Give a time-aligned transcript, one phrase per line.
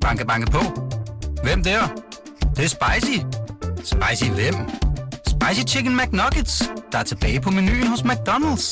[0.00, 0.62] Banke, banke på.
[1.44, 1.82] Hvem der?
[2.40, 3.16] Det, det er spicy.
[3.92, 4.56] Spicy hvem?
[5.32, 6.54] Spicy Chicken McNuggets,
[6.92, 8.66] der er tilbage på menuen hos McDonald's.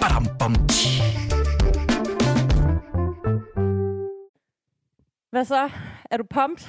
[0.00, 0.90] Badum, bom, tji.
[5.30, 5.70] Hvad så?
[6.10, 6.68] Er du pumped?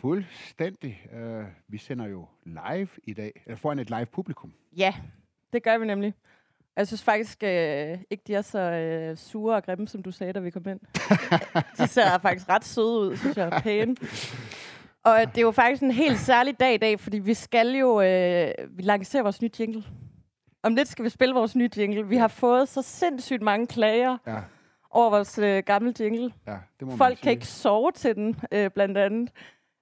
[0.00, 1.00] Fuldstændig.
[1.12, 4.52] Uh, vi sender jo live i dag, eller foran et live publikum.
[4.76, 4.94] Ja,
[5.52, 6.14] det gør vi nemlig.
[6.78, 10.32] Jeg synes faktisk øh, ikke, de er så øh, sure og grimme, som du sagde,
[10.32, 10.80] da vi kom ind.
[11.78, 13.60] de ser faktisk ret søde ud, synes jeg.
[13.62, 13.96] Pæne.
[15.04, 18.00] Og det er jo faktisk en helt særlig dag i dag, fordi vi skal jo
[18.00, 19.84] øh, vi lancerer vores nye jingle.
[20.62, 22.08] Om lidt skal vi spille vores nye jingle.
[22.08, 24.36] Vi har fået så sindssygt mange klager Ja,
[24.90, 26.32] over vores øh, gamle jingle.
[26.46, 29.30] ja det må Folk kan ikke sove til den, øh, blandt andet.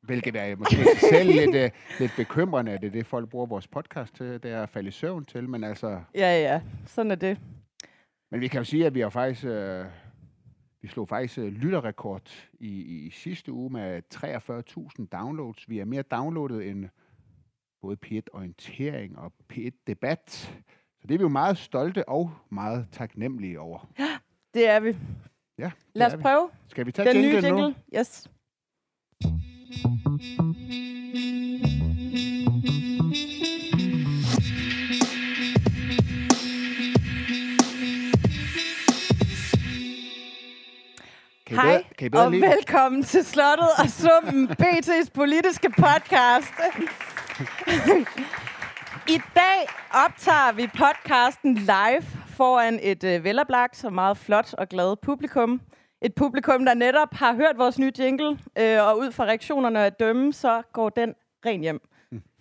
[0.06, 0.76] Hvilket er måske
[1.10, 4.42] selv lidt, uh, lidt bekymrende, at det er det, folk bruger vores podcast til.
[4.42, 6.00] Det er at falde i søvn til, men altså...
[6.14, 7.38] Ja, ja, sådan er det.
[8.30, 9.44] Men vi kan jo sige, at vi har faktisk...
[9.44, 9.86] Uh,
[10.82, 15.68] vi slog faktisk uh, lytterrekord i, i sidste uge med 43.000 downloads.
[15.68, 16.88] Vi er mere downloadet end
[17.82, 20.30] både P1 Orientering og P1 Debat.
[21.00, 23.88] Så det er vi jo meget stolte og meget taknemmelige over.
[24.54, 24.96] Det er vi.
[25.58, 27.58] Ja, Lad os prøve Skal vi tage den nye jinglen nu?
[27.58, 27.74] jingle.
[27.98, 28.30] Yes.
[29.66, 29.84] Kan I
[41.54, 46.54] Hej, bedre, kan I bedre og lide velkommen til Slottet og Summen, BT's politiske podcast.
[49.08, 54.96] I dag optager vi podcasten live foran et øh, veloplagt og meget flot og glad
[55.02, 55.60] publikum.
[56.02, 60.00] Et publikum, der netop har hørt vores nye jingle, øh, og ud fra reaktionerne at
[60.00, 61.14] dømme, så går den
[61.46, 61.80] ren hjem.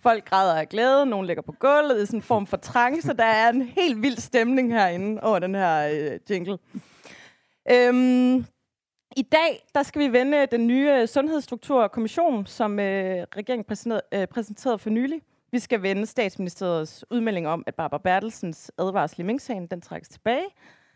[0.02, 3.16] Folk græder af glæde, nogen ligger på gulvet i sådan en form for trance.
[3.16, 6.58] Der er en helt vild stemning herinde over den her øh, jingle.
[7.70, 8.44] Øhm,
[9.16, 14.78] i dag der skal vi vende den nye Sundhedsstrukturkommission, som øh, regeringen præsenterede, øh, præsenterede
[14.78, 15.22] for nylig.
[15.52, 20.46] Vi skal vende statsministeriets udmelding om, at Barbara Bertelsens advarsel i Mink-sagen, den trækkes tilbage.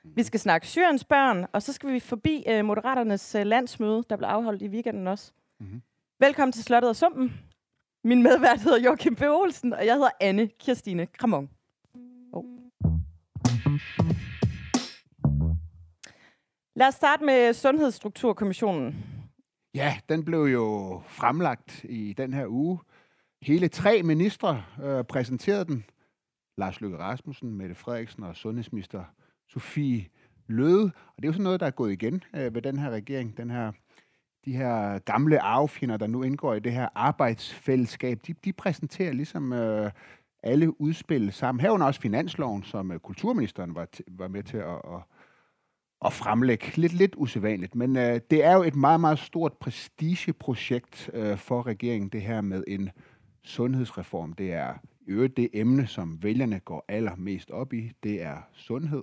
[0.05, 4.17] Vi skal snakke Syriens børn, og så skal vi forbi øh, Moderaternes øh, landsmøde, der
[4.17, 5.33] blev afholdt i weekenden også.
[5.61, 5.83] Mhm.
[6.21, 7.41] Velkommen til Slottet og Sumpen.
[8.05, 9.23] Min medvært hedder Joachim B.
[9.23, 11.51] Olsen, og jeg hedder Anne Kirstine Kramon.
[12.33, 12.45] Oh.
[16.77, 19.05] Lad os starte med Sundhedsstrukturkommissionen.
[19.75, 22.79] Ja, den blev jo fremlagt i den her uge.
[23.43, 25.85] Hele tre ministre øh, præsenterede den.
[26.59, 29.05] Lars Løkke Rasmussen, Mette Frederiksen og sundhedsminister
[29.53, 30.07] Sofie
[30.47, 30.85] Løde.
[30.85, 33.37] Og det er jo sådan noget, der er gået igen øh, ved den her regering.
[33.37, 33.73] Den her,
[34.45, 39.53] de her gamle arvefjender, der nu indgår i det her arbejdsfællesskab, de, de præsenterer ligesom
[39.53, 39.91] øh,
[40.43, 41.61] alle udspil sammen.
[41.61, 45.03] Herunder også finansloven, som øh, kulturministeren var, t- var med til at, at,
[46.05, 46.73] at fremlægge.
[46.77, 51.67] Lidt, lidt usædvanligt, men øh, det er jo et meget, meget stort prestigeprojekt øh, for
[51.67, 52.91] regeringen, det her med en
[53.43, 54.33] sundhedsreform.
[54.33, 59.03] Det er i øvrigt det emne, som vælgerne går allermest op i, det er sundhed.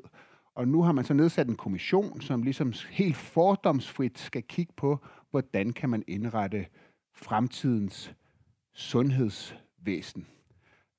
[0.57, 5.05] Og nu har man så nedsat en kommission, som ligesom helt fordomsfrit skal kigge på,
[5.31, 6.65] hvordan kan man indrette
[7.13, 8.15] fremtidens
[8.73, 10.27] sundhedsvæsen.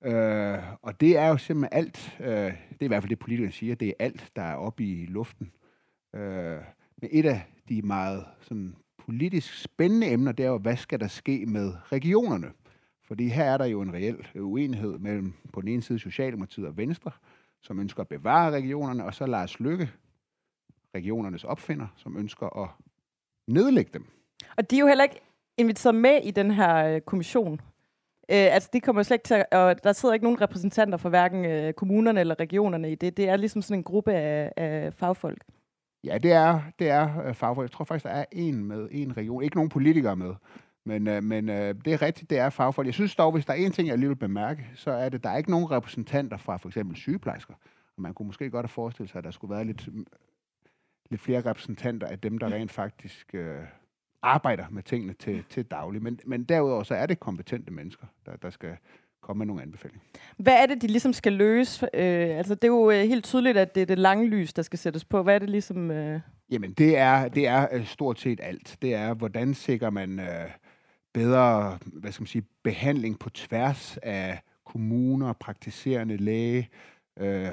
[0.04, 3.52] Øh, og det er jo simpelthen alt, øh, det er i hvert fald det politikerne
[3.52, 5.52] siger, det er alt, der er oppe i luften.
[6.14, 6.60] Øh,
[7.00, 11.08] men et af de meget sådan, politisk spændende emner, det er jo, hvad skal der
[11.08, 12.52] ske med regionerne?
[13.04, 16.76] Fordi her er der jo en reel uenighed mellem på den ene side Socialdemokratiet og
[16.76, 17.10] Venstre,
[17.62, 19.90] som ønsker at bevare regionerne, og så Lars Lykke,
[20.94, 22.68] regionernes opfinder, som ønsker at
[23.46, 24.06] nedlægge dem.
[24.56, 25.20] Og de er jo heller ikke
[25.56, 27.60] inviteret med i den her øh, kommission.
[28.30, 31.44] Øh, altså, de kommer slet ikke til og der sidder ikke nogen repræsentanter for hverken
[31.44, 33.16] øh, kommunerne eller regionerne i det.
[33.16, 35.44] Det er ligesom sådan en gruppe af, af fagfolk.
[36.04, 37.70] Ja, det er, det er øh, fagfolk.
[37.70, 39.42] Jeg tror faktisk, der er en med en region.
[39.42, 40.34] Ikke nogen politikere med.
[40.88, 42.86] Men, øh, men øh, det er rigtigt, det er fagfolk.
[42.86, 45.24] Jeg synes dog, hvis der er en ting, jeg lige vil bemærke, så er det,
[45.24, 47.54] der er ikke nogen repræsentanter fra for eksempel sygeplejersker.
[47.96, 49.88] Og man kunne måske godt have forestillet sig, at der skulle være lidt,
[51.10, 53.58] lidt flere repræsentanter af dem, der rent faktisk øh,
[54.22, 56.02] arbejder med tingene til, til daglig.
[56.02, 58.76] Men, men derudover så er det kompetente mennesker, der, der skal
[59.20, 60.00] komme med nogle anbefalinger.
[60.36, 61.88] Hvad er det, de ligesom skal løse?
[61.94, 64.62] Øh, altså, det er jo øh, helt tydeligt, at det er det lange lys, der
[64.62, 65.22] skal sættes på.
[65.22, 65.90] Hvad er det ligesom...
[65.90, 66.20] Øh...
[66.50, 68.76] Jamen, det er, det er øh, stort set alt.
[68.82, 70.50] Det er, hvordan sikrer man øh,
[71.18, 76.68] bedre hvad skal man sige, behandling på tværs af kommuner, praktiserende læge
[77.18, 77.48] øh,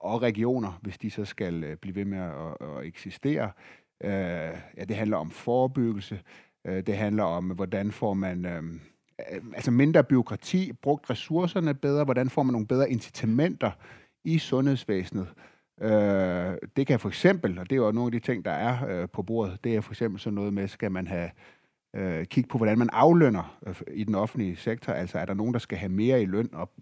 [0.00, 3.50] og regioner, hvis de så skal øh, blive ved med at, at eksistere.
[4.04, 4.10] Øh,
[4.76, 6.20] ja, det handler om forebyggelse.
[6.66, 8.62] Øh, det handler om, hvordan får man øh,
[9.32, 13.70] øh, altså mindre byråkrati, brugt ressourcerne bedre, hvordan får man nogle bedre incitamenter
[14.24, 15.28] i sundhedsvæsenet.
[15.80, 18.88] Øh, det kan for eksempel, og det er jo nogle af de ting, der er
[18.88, 21.30] øh, på bordet, det er for eksempel sådan noget med, skal man have
[21.96, 24.92] øh, kigge på, hvordan man aflønner øh, i den offentlige sektor.
[24.92, 26.72] Altså, er der nogen, der skal have mere i løn, og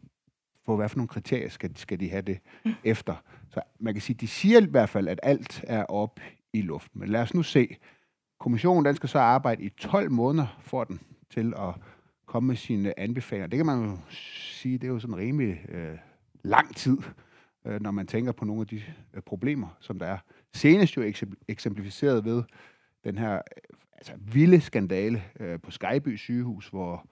[0.67, 2.73] på hvad for nogle kriterier skal, skal de have det mm.
[2.85, 3.15] efter?
[3.51, 6.21] Så man kan sige, de siger i hvert fald, at alt er op
[6.53, 7.01] i luften.
[7.01, 7.77] Men lad os nu se.
[8.41, 11.01] Kommissionen den skal så arbejde i 12 måneder for den
[11.31, 11.75] til at
[12.27, 13.47] komme med sine anbefalinger.
[13.47, 15.99] Det kan man jo sige, det er jo sådan rimelig øh,
[16.43, 16.99] lang tid,
[17.67, 18.83] øh, når man tænker på nogle af de
[19.15, 20.19] øh, problemer, som der er.
[20.55, 21.13] Senest jo
[21.49, 22.43] eksemplificeret ved
[23.05, 23.43] den her
[24.11, 27.07] altså, vilde skandale øh, på Skyby sygehus, hvor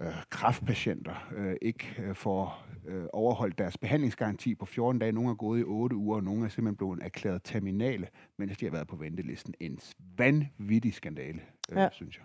[0.00, 5.12] øh, kraftpatienter øh, ikke øh, får øh, overholdt deres behandlingsgaranti på 14 dage.
[5.12, 8.08] Nogle er gået i 8 uger, og nogle er simpelthen blevet erklæret terminale,
[8.38, 9.54] mens de har været på ventelisten.
[9.60, 9.78] En
[10.18, 11.40] vanvittig skandale,
[11.72, 11.88] øh, ja.
[11.92, 12.24] synes jeg.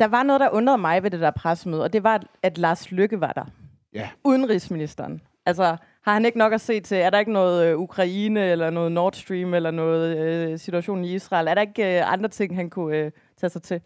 [0.00, 2.90] Der var noget, der undrede mig ved det der pressemøde, og det var, at Lars
[2.90, 3.44] Lykke var der.
[3.92, 4.10] Ja.
[4.24, 5.22] Udenrigsministeren.
[5.48, 6.96] Altså, har han ikke nok at se til?
[6.96, 11.14] Er der ikke noget øh, Ukraine, eller noget Nord Stream, eller noget øh, situation i
[11.14, 11.48] Israel?
[11.48, 13.80] Er der ikke øh, andre ting, han kunne øh, tage sig til?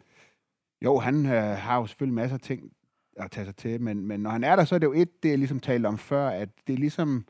[0.85, 2.73] Jo, han øh, har jo selvfølgelig masser af ting
[3.17, 5.23] at tage sig til, men, men når han er der, så er det jo et,
[5.23, 7.25] det jeg ligesom talte om før, at det er ligesom,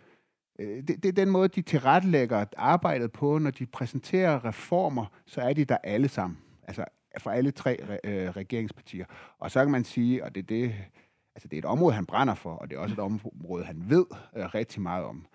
[0.58, 5.40] øh, det, det er den måde, de tilrettelægger arbejdet på, når de præsenterer reformer, så
[5.40, 6.38] er de der alle sammen.
[6.69, 6.84] Altså
[7.19, 9.05] for alle tre øh, regeringspartier.
[9.38, 10.75] Og så kan man sige, og det er det,
[11.34, 13.82] altså det er et område, han brænder for, og det er også et område, han
[13.87, 14.06] ved
[14.37, 15.26] øh, rigtig meget om.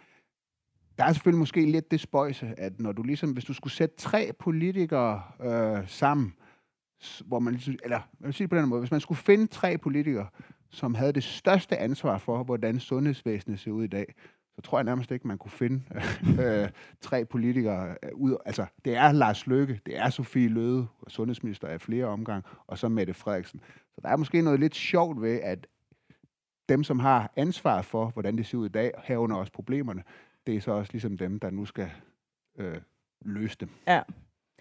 [0.97, 3.95] Der er selvfølgelig måske lidt det spøjse, at når du ligesom, hvis du skulle sætte
[3.95, 6.33] tre politikere øh, sammen,
[7.25, 9.47] hvor man ligesom, eller jeg vil sige det på den måde, hvis man skulle finde
[9.47, 10.27] tre politikere,
[10.69, 14.15] som havde det største ansvar for, hvordan sundhedsvæsenet ser ud i dag,
[14.55, 15.81] så tror jeg nærmest ikke, man kunne finde
[16.43, 16.69] øh,
[17.01, 18.37] tre politikere øh, ud.
[18.45, 22.89] Altså, det er Lars Løkke, det er Sofie Løde, sundhedsminister af flere omgang, og så
[22.89, 23.61] Mette Frederiksen.
[23.95, 25.67] Så der er måske noget lidt sjovt ved, at
[26.69, 30.03] dem, som har ansvar for, hvordan det ser ud i dag, herunder også problemerne,
[30.47, 31.89] det er så også ligesom dem, der nu skal
[32.57, 32.77] øh,
[33.21, 33.69] løse dem.
[33.87, 34.01] Ja.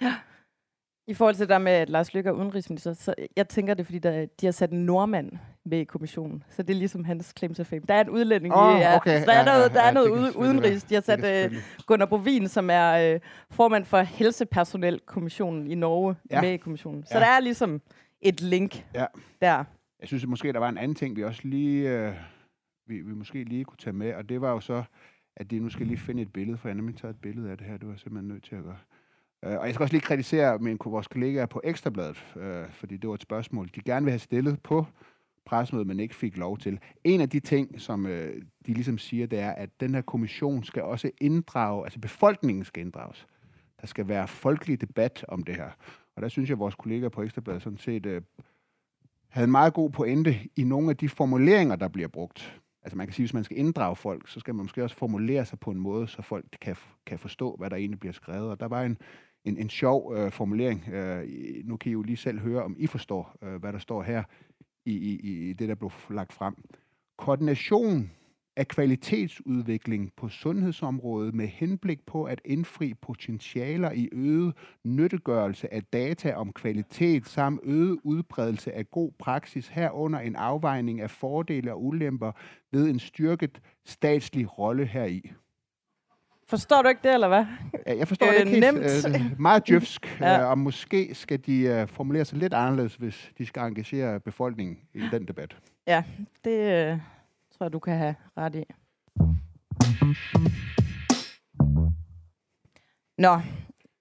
[0.00, 0.14] ja.
[1.08, 3.87] I forhold til det der med, at Lars Lykke er udenrigsminister, så jeg tænker det,
[3.87, 5.32] fordi der, de har sat en nordmand
[5.64, 6.43] med i kommissionen.
[6.50, 7.82] Så det er ligesom hans claim to fame.
[7.88, 8.97] Der er en udlænding oh, ja.
[8.97, 9.20] okay.
[9.20, 10.85] Så der er ja, noget, der ja, er noget ude, udenrigs.
[10.85, 11.56] De har sat uh,
[11.87, 13.20] Gunnar Bovin, som er uh,
[13.50, 16.41] formand for Helsepersonelkommissionen i Norge, ja.
[16.41, 17.05] med i kommissionen.
[17.05, 17.20] Så ja.
[17.20, 17.81] der er ligesom
[18.20, 19.06] et link ja.
[19.41, 19.64] der.
[20.06, 22.14] Jeg synes at måske, der var en anden ting, vi også lige, øh,
[22.87, 24.85] vi, vi måske lige kunne tage med, og det var jo så,
[25.37, 27.50] at de nu skal lige finde et billede, for jeg har nemlig taget et billede
[27.50, 28.79] af det her, det var jeg simpelthen nødt til at gøre.
[29.44, 33.08] Øh, og jeg skal også lige kritisere min, vores kollegaer på Ekstrabladet, øh, fordi det
[33.08, 34.87] var et spørgsmål, de gerne vil have stillet på
[35.47, 36.81] pressemødet, men ikke fik lov til.
[37.05, 40.64] En af de ting, som øh, de ligesom siger, det er, at den her kommission
[40.64, 43.26] skal også inddrage, altså befolkningen skal inddrages.
[43.81, 45.70] Der skal være folkelig debat om det her.
[46.17, 48.23] Og der synes jeg, at vores kollegaer på Ekstrabladet sådan set øh,
[49.28, 52.61] havde en meget god pointe i nogle af de formuleringer, der bliver brugt.
[52.82, 55.44] Altså man kan sige, hvis man skal inddrage folk, så skal man måske også formulere
[55.44, 56.76] sig på en måde, så folk kan,
[57.06, 58.50] kan forstå, hvad der egentlig bliver skrevet.
[58.50, 58.99] Og der var en,
[59.44, 60.88] en, en sjov øh, formulering.
[60.88, 61.28] Øh,
[61.64, 64.25] nu kan I jo lige selv høre, om I forstår, øh, hvad der står her
[64.84, 66.55] i, i, i det, der blev lagt frem.
[67.17, 68.11] Koordination
[68.56, 74.55] af kvalitetsudvikling på sundhedsområdet med henblik på at indfri potentialer i øget
[74.85, 81.11] nyttegørelse af data om kvalitet samt øget udbredelse af god praksis herunder en afvejning af
[81.11, 82.32] fordele og ulemper
[82.73, 85.32] ved en styrket statslig rolle heri.
[86.49, 87.44] Forstår du ikke det, eller hvad?
[87.87, 88.75] Ja, jeg forstår øh, det ikke helt.
[88.75, 89.32] Nemt.
[89.32, 90.41] Øh, meget djøfsk, ja.
[90.43, 94.78] øh, og måske skal de øh, formulere sig lidt anderledes, hvis de skal engagere befolkningen
[94.95, 95.57] i den debat.
[95.87, 96.02] Ja,
[96.45, 96.99] det øh,
[97.59, 98.65] tror jeg, du kan have ret i.
[103.19, 103.41] Nå,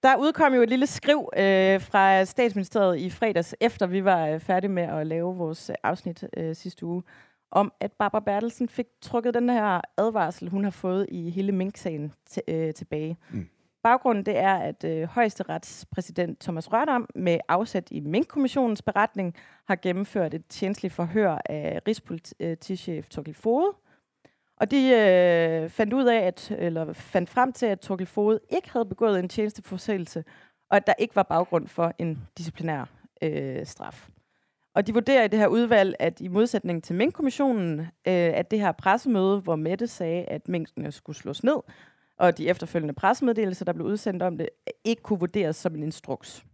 [0.02, 4.40] der udkom jo et lille skriv øh, fra statsministeriet i fredags, efter vi var øh,
[4.40, 7.02] færdige med at lave vores øh, afsnit øh, sidste uge,
[7.50, 12.12] om, at Barbara Bertelsen fik trukket den her advarsel, hun har fået i hele Mink-sagen
[12.30, 13.16] t- øh, tilbage.
[13.30, 13.48] Mm.
[13.86, 19.34] Baggrunden det er, at øh, højesteretspræsident Thomas Rørdam med afsæt i Mink-kommissionens beretning
[19.68, 23.72] har gennemført et tjenestligt forhør af Rigspolitichef Torkel Fode.
[24.56, 28.72] Og de øh, fandt ud af, at, eller fandt frem til, at Torkel Fode ikke
[28.72, 30.24] havde begået en tjenesteforsættelse,
[30.70, 32.84] og at der ikke var baggrund for en disciplinær
[33.22, 34.08] øh, straf.
[34.74, 37.86] Og de vurderer i det her udvalg, at i modsætning til Mink-kommissionen, øh,
[38.34, 41.56] at det her pressemøde, hvor Mette sagde, at minkene skulle slås ned,
[42.18, 44.48] og de efterfølgende pressemeddelelser, der blev udsendt om det,
[44.84, 46.44] ikke kunne vurderes som en instruks.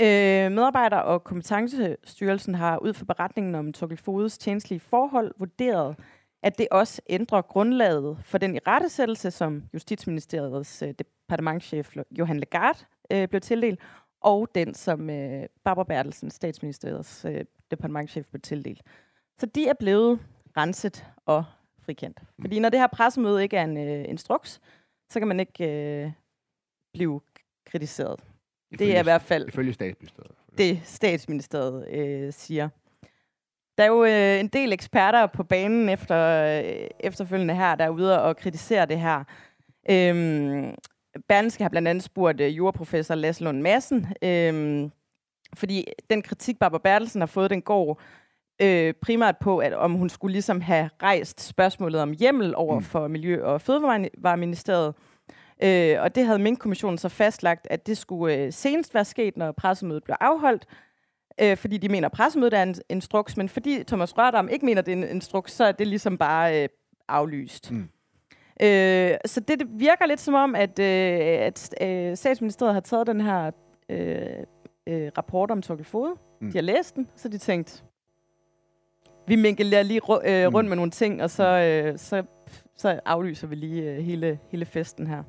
[0.00, 5.96] Øh, medarbejder- og kompetencestyrelsen har ud fra beretningen om Torkel Fodes tjenestlige forhold vurderet,
[6.42, 13.28] at det også ændrer grundlaget for den irettesættelse, som Justitsministeriets øh, departementchef Johan Legard øh,
[13.28, 13.80] blev tildelt,
[14.20, 18.82] og den, som øh, Barbara Bertelsen, statsministeriets øh, departementchef, blev tildelt.
[19.38, 20.20] Så de er blevet
[20.56, 21.44] renset og
[21.84, 22.20] frikendt.
[22.40, 24.60] Fordi når det her pressemøde ikke er en øh, instruks,
[25.10, 26.10] så kan man ikke øh,
[26.92, 27.20] blive
[27.66, 28.20] kritiseret.
[28.78, 30.32] Det er i hvert fald Ifølge statsministeriet.
[30.58, 32.68] det, statsministeriet øh, siger.
[33.78, 36.16] Der er jo øh, en del eksperter på banen efter,
[36.64, 39.24] øh, efterfølgende her, der er ude og kritisere det her.
[39.90, 40.74] Øhm,
[41.28, 44.90] Berlingske har blandt andet spurgt øh, juraprofessor Lasse Lund Madsen, øhm,
[45.54, 48.00] fordi den kritik, Barbara Bertelsen har fået, den går
[48.62, 52.82] øh, primært på, at om hun skulle ligesom have rejst spørgsmålet om hjemmel over Mm.
[52.82, 54.94] for Miljø- og Fødevareministeriet.
[55.62, 59.52] Øh, og det havde Mink-kommissionen så fastlagt, at det skulle øh, senest være sket, når
[59.52, 60.66] pressemødet blev afholdt.
[61.40, 64.78] Øh, fordi de mener, at pressemødet er en instruks, men fordi Thomas Rørdam ikke mener,
[64.82, 66.68] at det er en instruks, så er det ligesom bare øh,
[67.08, 67.70] aflyst.
[67.72, 67.88] Mm.
[68.62, 73.06] Øh, så det, det virker lidt som om, at, øh, at øh, statsministeriet har taget
[73.06, 73.50] den her
[73.88, 74.26] øh,
[74.86, 76.10] øh, rapport om Torkel Fode.
[76.10, 76.46] Mm.
[76.46, 76.52] Mm.
[76.52, 77.84] De har læst den, så de tænkt,
[79.28, 80.68] vi minkelerer lige ru- øh, rundt Mm.
[80.68, 82.22] med nogle ting, og så, øh, så,
[82.76, 85.22] så aflyser vi lige øh, hele, hele festen her.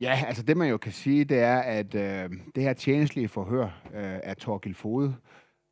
[0.00, 3.64] Ja, altså det man jo kan sige, det er, at øh, det her tjenestlige forhør
[3.94, 5.14] øh, af Torgild Fode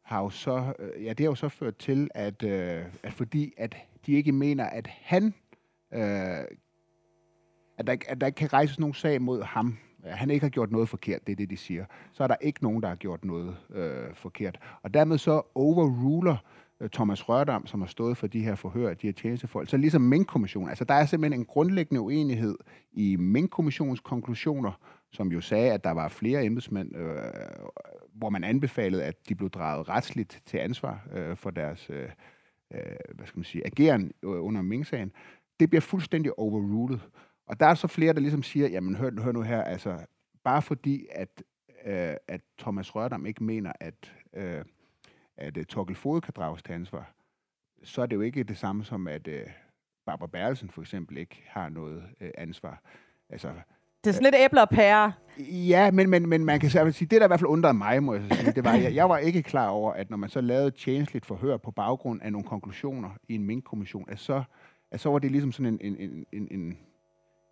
[0.04, 3.52] har jo så, øh, ja, det har jo så ført til, at, øh, at fordi
[3.56, 5.34] at de ikke mener, at han,
[5.94, 6.00] øh,
[7.78, 10.70] at, der, at der ikke kan rejses nogen sag mod ham, han ikke har gjort
[10.70, 13.24] noget forkert, det er det, de siger, så er der ikke nogen, der har gjort
[13.24, 14.58] noget øh, forkert.
[14.82, 16.38] Og dermed så overruler øh,
[16.80, 20.02] Øh, Thomas Rørdam, som har stået for de her forhør, de her tjenestefolk, så ligesom
[20.02, 20.68] Mink-kommissionen.
[20.68, 22.56] Altså der er simpelthen en grundlæggende uenighed
[22.92, 24.73] i Mink-kommissionens konklusioner,
[25.12, 27.18] som jo sagde, at der var flere embedsmænd, øh,
[28.14, 32.08] hvor man anbefalede, at de blev draget retsligt til ansvar øh, for deres øh,
[32.75, 32.80] øh
[33.14, 35.12] hvad skal man sige, ageren øh, under Mink-sagen.
[35.61, 37.00] Det bliver fuldstændig overrulet.
[37.47, 39.99] Og der er så flere, der ligesom siger, jamen hør, hør nu her, altså
[40.44, 41.42] bare fordi, at,
[41.87, 44.64] øh, at Thomas Rørdam ikke mener, at, øh,
[45.38, 47.12] at uh, Torkel Fode kan drages til ansvar,
[47.83, 49.47] så er det jo ikke det samme som, at øh,
[50.07, 52.83] Barbara Berlsen for eksempel ikke har noget øh, ansvar.
[53.30, 53.49] Altså,
[54.04, 55.12] Det er sådan lidt æbler og pærer.
[55.38, 58.14] Ja, men, men, men man kan sige, det der i hvert fald undrede mig, må
[58.14, 60.40] jeg så sige, det var, jeg, jeg var ikke klar over, at når man så
[60.40, 64.42] lavede tjenestligt forhør på baggrund af nogle konklusioner i en minkkommission, at så,
[64.90, 66.78] at så var det ligesom sådan en, en, en, en,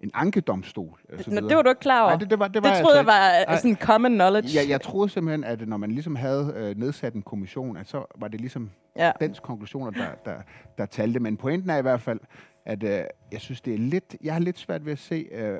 [0.00, 1.00] en, ankedomstol.
[1.12, 1.48] og så Nå, videre.
[1.48, 2.10] det var du ikke klar over.
[2.10, 3.44] Nej, det, det var, det det var troede altså jeg var Ej.
[3.54, 4.60] øh, sådan common knowledge.
[4.60, 8.04] Jeg, jeg troede simpelthen, at når man ligesom havde øh, nedsat en kommission, at så
[8.18, 9.12] var det ligesom ja.
[9.20, 10.36] dens konklusioner, der, der,
[10.78, 11.20] der talte.
[11.20, 12.20] Men pointen er i hvert fald,
[12.64, 15.58] at øh, jeg synes, det er lidt, jeg har lidt svært ved at se, øh,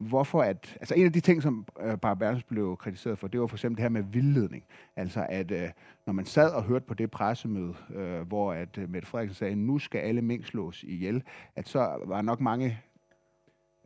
[0.00, 3.40] hvorfor at, altså en af de ting, som øh, Barbara Bertels blev kritiseret for, det
[3.40, 4.64] var for eksempel det her med vildledning.
[4.96, 5.68] Altså at øh,
[6.06, 9.56] når man sad og hørte på det pressemøde, øh, hvor at øh, Mette Frederiksen sagde,
[9.56, 11.22] nu skal alle mink slås ihjel,
[11.56, 12.80] at så var nok mange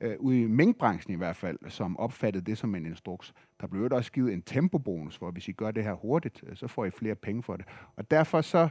[0.03, 3.35] øh, ude i minkbranchen i hvert fald, som opfattede det som en instruks.
[3.61, 6.57] Der blev jo også givet en tempobonus, for hvis I gør det her hurtigt, øh,
[6.57, 7.65] så får I flere penge for det.
[7.97, 8.69] Og derfor så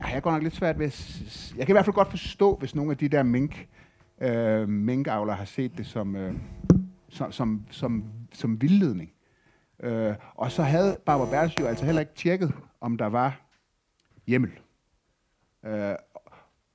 [0.00, 0.90] har jeg godt nok lidt svært ved
[1.56, 3.68] Jeg kan i hvert fald godt forstå, hvis nogle af de der mink,
[4.20, 6.34] øh, minkavlere har set det som, øh,
[7.08, 9.12] som, som, som, som vildledning.
[9.82, 13.40] Øh, og så havde Barbara Bertels jo altså heller ikke tjekket, om der var
[14.26, 14.50] hjemmel.
[15.64, 15.94] Øh,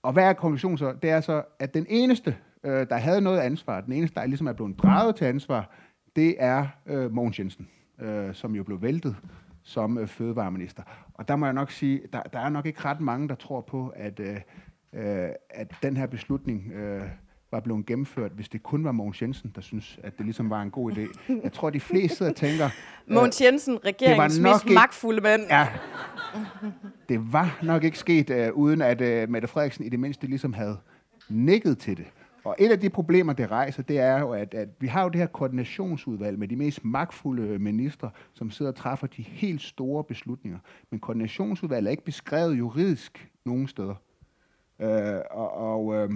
[0.01, 0.93] og hvad er konklusionen så?
[1.01, 4.47] Det er så, at den eneste, øh, der havde noget ansvar, den eneste, der ligesom
[4.47, 5.69] er blevet draget til ansvar,
[6.15, 7.67] det er øh, Mogens Jensen,
[8.01, 9.15] øh, som jo blev væltet
[9.63, 10.83] som øh, fødevareminister.
[11.13, 13.61] Og der må jeg nok sige, der, der er nok ikke ret mange, der tror
[13.61, 14.35] på, at, øh,
[14.93, 17.01] øh, at den her beslutning øh,
[17.51, 20.61] var blevet gennemført, hvis det kun var Mogens Jensen, der synes, at det ligesom var
[20.61, 21.33] en god idé.
[21.43, 22.69] Jeg tror, de fleste sidder og tænker,
[23.07, 25.41] Mogens Jensen, regeringens mest ikke- magtfulde mand.
[25.49, 25.67] Ja.
[27.09, 30.53] Det var nok ikke sket, uh, uden at uh, Mette Frederiksen i det mindste ligesom
[30.53, 30.77] havde
[31.29, 32.05] nikket til det.
[32.45, 35.09] Og et af de problemer, det rejser, det er jo, at, at vi har jo
[35.09, 39.61] det her koordinationsudvalg med de mest magtfulde øh, ministre, som sidder og træffer de helt
[39.61, 40.59] store beslutninger.
[40.91, 43.95] Men koordinationsudvalget er ikke beskrevet juridisk nogen steder.
[44.79, 46.09] Øh, og og, øh,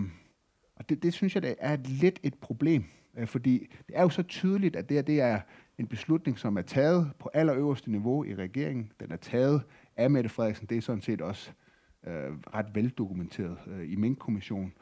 [0.75, 2.83] og det, det synes jeg det er lidt et problem,
[3.17, 5.39] øh, fordi det er jo så tydeligt, at det her det er
[5.77, 8.91] en beslutning, som er taget på allerøverste niveau i regeringen.
[8.99, 9.61] Den er taget
[9.97, 10.67] af Mette Frederiksen.
[10.67, 11.51] Det er sådan set også
[12.07, 14.73] øh, ret veldokumenteret øh, i Mink-kommissionen.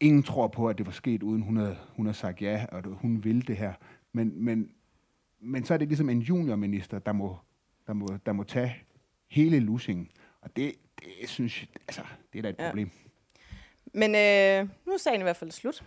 [0.00, 2.78] Ingen tror på, at det var sket, uden hun havde, hun havde sagt ja, og
[2.78, 3.72] at hun ville det her.
[4.12, 4.70] Men, men,
[5.40, 7.36] men så er det ligesom en juniorminister, der må,
[7.86, 8.76] der må, der må tage
[9.30, 10.10] hele lussingen.
[10.40, 12.02] Og det, det synes jeg, altså,
[12.32, 12.68] det er da et Ja.
[12.68, 12.90] problem.
[13.94, 15.84] Men øh, nu er sagen i hvert fald slut.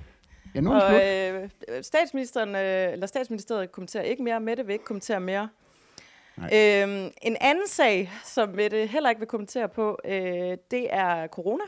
[0.55, 1.75] Ja, nu er det Og slut.
[1.77, 4.39] øh, statsministeren, øh, eller statsministeriet kommenterer ikke mere.
[4.39, 5.49] Mette vil ikke kommentere mere.
[6.37, 6.49] Nej.
[6.53, 10.13] Øhm, en anden sag, som Mette heller ikke vil kommentere på, øh,
[10.71, 11.63] det er corona.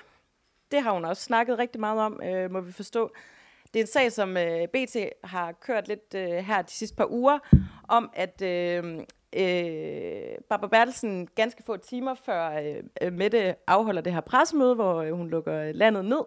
[0.72, 3.12] Det har hun også snakket rigtig meget om, øh, må vi forstå.
[3.74, 7.12] Det er en sag, som øh, BT har kørt lidt øh, her de sidste par
[7.12, 7.39] uger,
[7.88, 9.00] om at øh,
[9.36, 12.62] øh, Barbara Bertelsen ganske få timer før
[13.01, 16.22] øh, Mette afholder det her pressemøde, hvor øh, hun lukker øh, landet ned,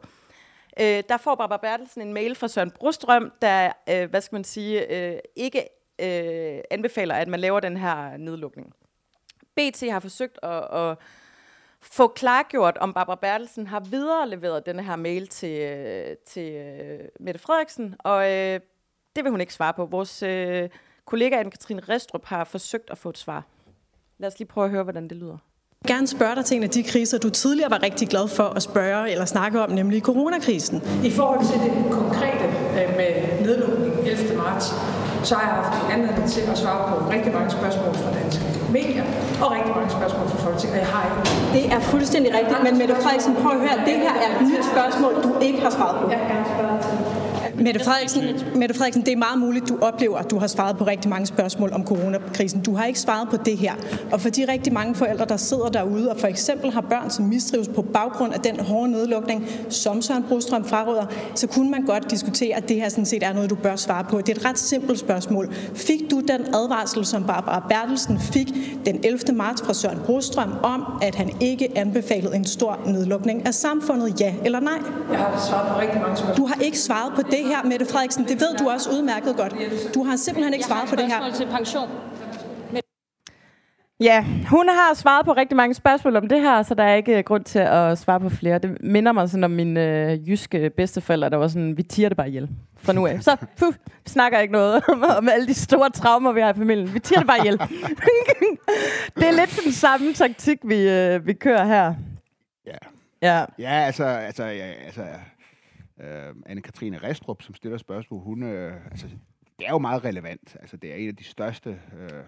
[0.80, 4.45] øh, der får Barbara Bertelsen en mail fra Søren Brostrøm, der, øh, hvad skal man
[4.45, 5.59] sige, øh, ikke
[5.99, 8.75] øh, anbefaler, at man laver den her nedlukning.
[9.54, 10.99] BT har forsøgt at, at
[11.82, 17.40] få klargjort, om Barbara Bertelsen har videreleveret denne her mail til, øh, til øh, Mette
[17.40, 18.61] Frederiksen, og øh,
[19.16, 19.87] det vil hun ikke svare på.
[19.87, 20.68] Vores øh,
[21.04, 23.44] kollega Anne-Katrine Restrup har forsøgt at få et svar.
[24.18, 25.38] Lad os lige prøve at høre, hvordan det lyder.
[25.82, 28.28] Jeg vil gerne spørge dig til en af de kriser, du tidligere var rigtig glad
[28.28, 30.82] for at spørge eller snakke om, nemlig coronakrisen.
[31.04, 32.44] I forhold til det konkrete
[32.78, 33.11] øh, med
[33.47, 34.37] nedlukningen 11.
[34.37, 34.66] marts,
[35.28, 38.42] så har jeg haft anledning til at svare på rigtig mange spørgsmål fra danske
[38.73, 39.04] medier
[39.42, 41.21] og rigtig mange spørgsmål fra Folketinget, og jeg har ikke
[41.57, 44.64] Det er fuldstændig rigtigt, men Mette Frederiksen, prøv at høre, det her er et nyt
[44.73, 46.04] spørgsmål, du ikke har svaret på.
[46.12, 47.27] Jeg kan gerne spørge til.
[47.61, 48.23] Mette Frederiksen,
[48.55, 51.27] Mette Frederiksen, det er meget muligt, du oplever, at du har svaret på rigtig mange
[51.27, 52.61] spørgsmål om coronakrisen.
[52.61, 53.73] Du har ikke svaret på det her.
[54.12, 57.25] Og for de rigtig mange forældre, der sidder derude og for eksempel har børn, som
[57.25, 62.11] mistrives på baggrund af den hårde nedlukning, som Søren Brostrøm fraråder, så kunne man godt
[62.11, 64.19] diskutere, at det her sådan set er noget, du bør svare på.
[64.19, 65.55] Det er et ret simpelt spørgsmål.
[65.75, 68.49] Fik du den advarsel, som Barbara Bertelsen fik
[68.87, 69.21] den 11.
[69.35, 74.35] marts fra Søren Brostrøm om, at han ikke anbefalede en stor nedlukning af samfundet, ja
[74.45, 74.79] eller nej?
[75.11, 76.37] Jeg har svaret på rigtig mange spørgsmål.
[76.37, 78.25] Du har ikke svaret på det her, Mette Frederiksen.
[78.25, 79.55] Det ved du også udmærket godt.
[79.95, 81.33] Du har simpelthen ikke svaret på det her.
[81.33, 81.88] til pension.
[84.00, 87.23] Ja, hun har svaret på rigtig mange spørgsmål om det her, så der er ikke
[87.23, 88.59] grund til at svare på flere.
[88.59, 92.17] Det minder mig sådan om mine øh, jyske bedsteforældre, der var sådan, vi tiger det
[92.17, 93.23] bare ihjel fra nu af.
[93.23, 93.75] Så puh,
[94.05, 96.95] vi snakker ikke noget om, om alle de store traumer, vi har i familien.
[96.95, 97.59] Vi tiger det bare ihjel.
[99.19, 101.95] det er lidt sådan samme taktik, vi, øh, vi kører her.
[102.67, 102.76] Ja.
[103.23, 103.45] Ja.
[103.59, 105.02] Ja, altså, altså, ja, altså
[106.00, 109.07] øh, Anne-Katrine Restrup, som stiller spørgsmål, hun, øh, altså,
[109.59, 110.57] det er jo meget relevant.
[110.61, 111.71] Altså, det er en af de største...
[111.71, 112.25] Øh,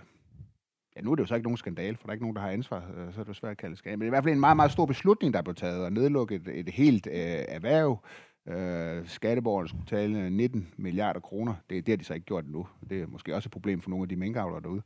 [0.97, 2.43] ja, nu er det jo så ikke nogen skandal, for der er ikke nogen, der
[2.43, 3.99] har ansvar, øh, så er det jo svært at kalde det skandal.
[3.99, 5.87] Men det er i hvert fald en meget, meget stor beslutning, der er blevet taget,
[5.87, 8.05] at nedlukke et, et helt øh, erhverv.
[8.49, 11.55] Øh, skatteborgerne skulle tale 19 milliarder kroner.
[11.71, 12.67] Det, det har de så ikke gjort endnu.
[12.91, 14.83] Det er måske også et problem for nogle af de minkavlere derude.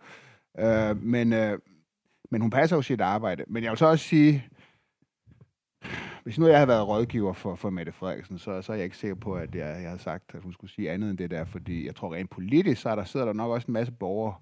[0.58, 1.58] Øh, men, øh,
[2.30, 3.44] men hun passer jo sit arbejde.
[3.48, 4.48] Men jeg vil så også sige,
[6.24, 8.96] hvis nu jeg havde været rådgiver for, for Mette Frederiksen, så, så er jeg ikke
[8.96, 11.44] sikker på, at jeg, jeg havde sagt, at hun skulle sige andet end det der,
[11.44, 14.34] fordi jeg tror rent politisk, så er der, sidder der nok også en masse borgere,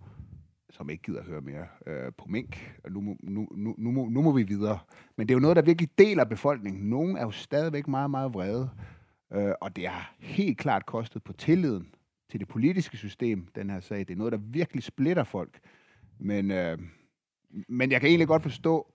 [0.70, 4.08] som ikke gider at høre mere øh, på mink, og nu, nu, nu, nu, må,
[4.08, 4.78] nu må vi videre.
[5.16, 6.90] Men det er jo noget, der virkelig deler befolkningen.
[6.90, 8.70] Nogle er jo stadigvæk meget, meget vrede,
[9.32, 11.94] øh, og det har helt klart kostet på tilliden
[12.30, 13.98] til det politiske system, den her sag.
[13.98, 15.58] Det er noget, der virkelig splitter folk.
[16.18, 16.78] Men, øh,
[17.68, 18.91] men jeg kan egentlig godt forstå,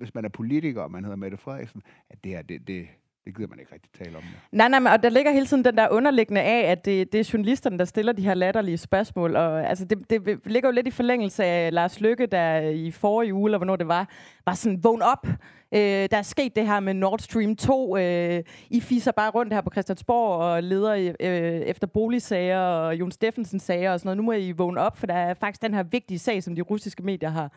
[0.00, 2.86] hvis man er politiker, og man hedder Mette Frederiksen, at det her, det, det,
[3.24, 4.22] det gider man ikke rigtig tale om.
[4.22, 4.56] Ja.
[4.56, 7.20] Nej, nej, men, og der ligger hele tiden den der underliggende af, at det, det
[7.20, 9.36] er journalisterne, der stiller de her latterlige spørgsmål.
[9.36, 13.34] Og altså, det, det ligger jo lidt i forlængelse af Lars Lykke, der i forrige
[13.34, 14.08] uge, eller hvornår det var,
[14.46, 15.26] var sådan, vågn op.
[15.74, 17.96] Øh, der er sket det her med Nord Stream 2.
[17.96, 23.12] Øh, I fiser bare rundt her på Christiansborg og leder øh, efter boligsager og Jon
[23.12, 24.16] Steffensen sager og sådan noget.
[24.16, 26.62] Nu må I vågne op, for der er faktisk den her vigtige sag, som de
[26.62, 27.52] russiske medier har,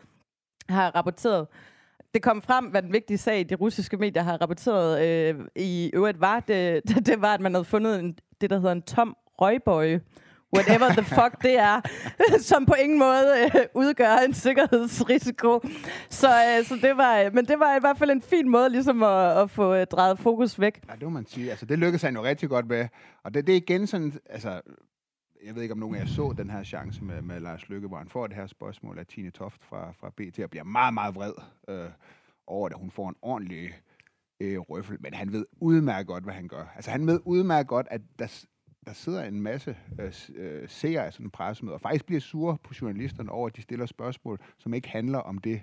[0.68, 1.46] har rapporteret
[2.14, 6.20] det kom frem, hvad den vigtige sag, de russiske medier har rapporteret øh, i øvrigt
[6.20, 9.16] var, det, det, det var, at man havde fundet en, det, der hedder en tom
[9.40, 10.00] røgbøje.
[10.56, 11.80] Whatever the fuck det er,
[12.50, 15.60] som på ingen måde øh, udgør en sikkerhedsrisiko.
[16.10, 19.02] Så, øh, så det var, men det var i hvert fald en fin måde ligesom
[19.02, 20.80] at, at få øh, drejet fokus væk.
[20.88, 21.50] Ja, det må man sige.
[21.50, 22.88] Altså, det lykkedes han jo rigtig godt med.
[23.24, 24.60] Og det, det er igen sådan, altså,
[25.44, 27.88] jeg ved ikke, om nogen af jer så den her chance med, med Lars Lykke,
[27.88, 30.94] hvor han får det her spørgsmål af Tine Toft fra, fra BT, og bliver meget,
[30.94, 31.32] meget vred
[31.68, 31.90] øh,
[32.46, 32.78] over det.
[32.78, 33.70] Hun får en ordentlig
[34.40, 36.72] øh, røffel, men han ved udmærket godt, hvad han gør.
[36.76, 38.44] Altså, han ved udmærket godt, at der,
[38.86, 42.58] der sidder en masse øh, øh, seere af sådan en pressemøde, og faktisk bliver sure
[42.64, 45.62] på journalisterne over, at de stiller spørgsmål, som ikke handler om det,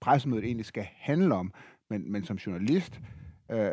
[0.00, 1.52] pressemødet egentlig skal handle om.
[1.90, 3.00] Men, men som journalist,
[3.50, 3.70] øh,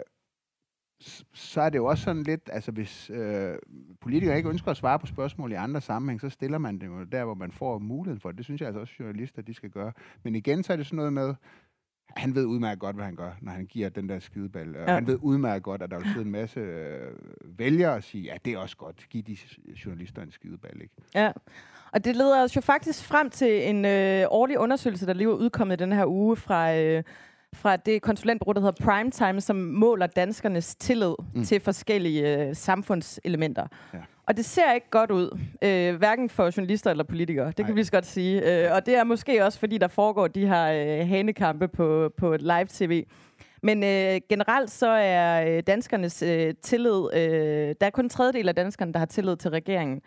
[1.34, 3.56] så er det jo også sådan lidt, altså hvis øh,
[4.02, 7.04] politikere ikke ønsker at svare på spørgsmål i andre sammenhæng, så stiller man det jo
[7.04, 8.38] der, hvor man får muligheden for det.
[8.38, 9.92] Det synes jeg altså også, journalister de skal gøre.
[10.24, 11.36] Men igen, så er det sådan noget med,
[12.16, 14.76] han ved udmærket godt, hvad han gør, når han giver den der skideball.
[14.76, 14.94] Ja.
[14.94, 17.12] Han ved udmærket godt, at der vil sidde en masse øh,
[17.46, 19.06] vælgere og sige, ja, det er også godt.
[19.10, 19.38] Giv de
[19.86, 20.94] journalister en skideball, ikke?
[21.16, 21.32] Ja.
[21.92, 25.34] Og det leder os jo faktisk frem til en øh, årlig undersøgelse, der lige er
[25.34, 27.04] udkommet den her uge fra, øh,
[27.56, 31.44] fra det konsulentbureau, der hedder Primetime, som måler danskernes tillid mm.
[31.44, 33.68] til forskellige øh, samfundselementer.
[33.94, 34.00] Ja.
[34.28, 37.48] Og det ser ikke godt ud, øh, hverken for journalister eller politikere.
[37.48, 37.74] Det kan Nej.
[37.74, 38.66] vi så godt sige.
[38.66, 42.36] Øh, og det er måske også, fordi der foregår de her øh, hanekampe på, på
[42.38, 43.06] live-tv.
[43.64, 47.14] Men øh, generelt så er øh, danskernes øh, tillid...
[47.14, 50.02] Øh, der er kun en tredjedel af danskerne, der har tillid til regeringen.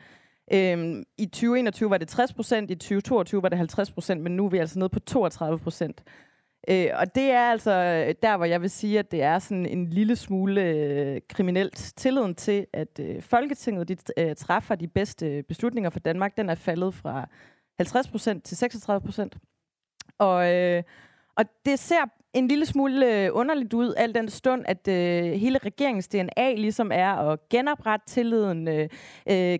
[0.52, 4.44] Øhm, I 2021 var det 60 procent, i 2022 var det 50 procent, men nu
[4.44, 6.02] er vi altså nede på 32 procent.
[6.68, 9.66] Øh, og det er altså øh, der, hvor jeg vil sige, at det er sådan
[9.66, 11.92] en lille smule øh, kriminelt.
[11.96, 16.50] Tilliden til, at øh, Folketinget de, øh, træffer de bedste øh, beslutninger for Danmark, den
[16.50, 17.28] er faldet fra
[17.82, 19.28] 50% til 36%.
[20.18, 20.82] Og, øh,
[21.36, 25.58] og det ser en lille smule øh, underligt ud, al den stund, at øh, hele
[25.58, 28.88] regeringens DNA ligesom er at genoprette tilliden, øh,
[29.30, 29.58] øh,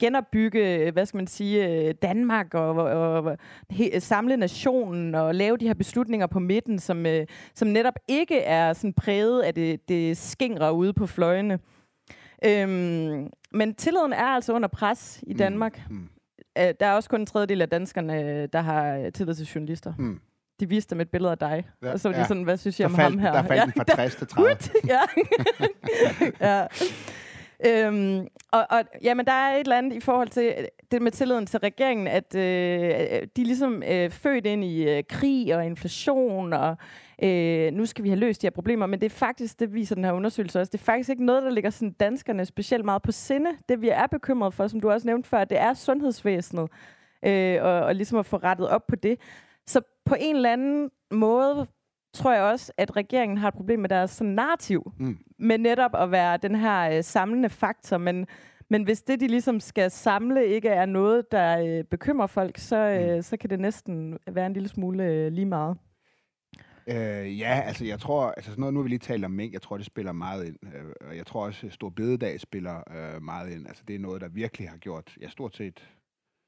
[0.00, 3.38] genopbygge, hvad skal man sige, øh, Danmark og, og, og
[3.70, 8.38] he, samle nationen og lave de her beslutninger på midten, som, øh, som netop ikke
[8.38, 11.58] er sådan præget af det, det skingre ude på fløjene.
[12.44, 15.38] Øhm, men tilliden er altså under pres i mm.
[15.38, 15.82] Danmark.
[15.90, 15.96] Mm.
[15.96, 16.08] Mm.
[16.56, 19.92] Der er også kun en tredjedel af danskerne, der har tillid til journalister.
[19.98, 20.20] Mm
[20.60, 21.64] de viste dem et billede af dig.
[21.82, 22.26] Ja, og så var de ja.
[22.26, 23.32] sådan, hvad synes jeg om ham her?
[23.32, 24.56] Der faldt ja, den fra 60 til 30.
[24.86, 25.00] ja.
[26.48, 26.66] ja.
[27.66, 30.54] Øhm, og, og jamen, der er et eller andet i forhold til
[30.90, 32.40] det med tilliden til regeringen, at øh,
[33.36, 36.76] de er ligesom øh, født ind i øh, krig og inflation, og
[37.22, 39.94] øh, nu skal vi have løst de her problemer, men det er faktisk, det viser
[39.94, 43.02] den her undersøgelse også, det er faktisk ikke noget, der ligger sådan danskerne specielt meget
[43.02, 43.50] på sinde.
[43.68, 46.68] Det vi er bekymret for, som du også nævnte før, det er sundhedsvæsenet,
[47.22, 49.18] øh, og, og ligesom at få rettet op på det.
[49.68, 51.66] Så på en eller anden måde
[52.14, 55.18] tror jeg også, at regeringen har et problem med deres sådan, narrativ, mm.
[55.38, 58.26] med netop at være den her øh, samlende faktor, men
[58.70, 62.76] men hvis det, de ligesom skal samle, ikke er noget, der øh, bekymrer folk, så,
[62.76, 63.22] øh, mm.
[63.22, 65.76] så kan det næsten være en lille smule øh, lige meget.
[66.86, 69.52] Øh, ja, altså jeg tror, altså sådan noget, nu har vi lige talt om mink,
[69.52, 70.56] jeg tror, det spiller meget ind.
[70.64, 73.68] Øh, jeg tror også, at Stor Bededag spiller øh, meget ind.
[73.68, 75.88] Altså det er noget, der virkelig har gjort, ja stort set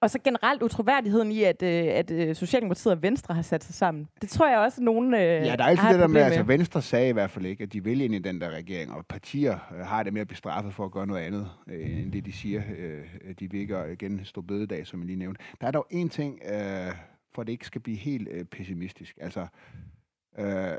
[0.01, 3.75] og så generelt utroværdigheden i, at, øh, at øh, Socialdemokratiet og Venstre har sat sig
[3.75, 4.09] sammen.
[4.21, 6.43] Det tror jeg også, at nogen øh, Ja, der er altid det der med, altså
[6.43, 9.07] Venstre sagde i hvert fald ikke, at de vil ind i den der regering, og
[9.07, 12.13] partier øh, har det med at blive straffet for at gøre noget andet, øh, end
[12.13, 12.63] det de siger.
[12.79, 15.41] Øh, de vil ikke igen stå bededag, som jeg lige nævnte.
[15.61, 16.93] Der er dog en ting, øh,
[17.35, 19.19] for at det ikke skal blive helt øh, pessimistisk.
[19.21, 19.47] Altså,
[20.39, 20.73] øh,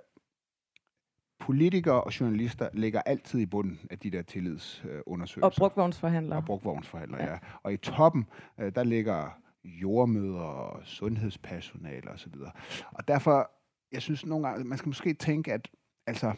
[1.42, 5.46] politikere og journalister ligger altid i bunden af de der tillidsundersøgelser.
[5.46, 6.38] Og brugvognsforhandlere.
[6.38, 7.32] Og brugvognsforhandlere, ja.
[7.32, 7.38] ja.
[7.64, 8.26] Og i toppen,
[8.60, 12.34] øh, der ligger jordmøder og sundhedspersonale osv.
[12.42, 12.52] Og,
[12.92, 13.52] og derfor,
[13.92, 15.70] jeg synes nogle gange, man skal måske tænke, at
[16.08, 16.34] altså,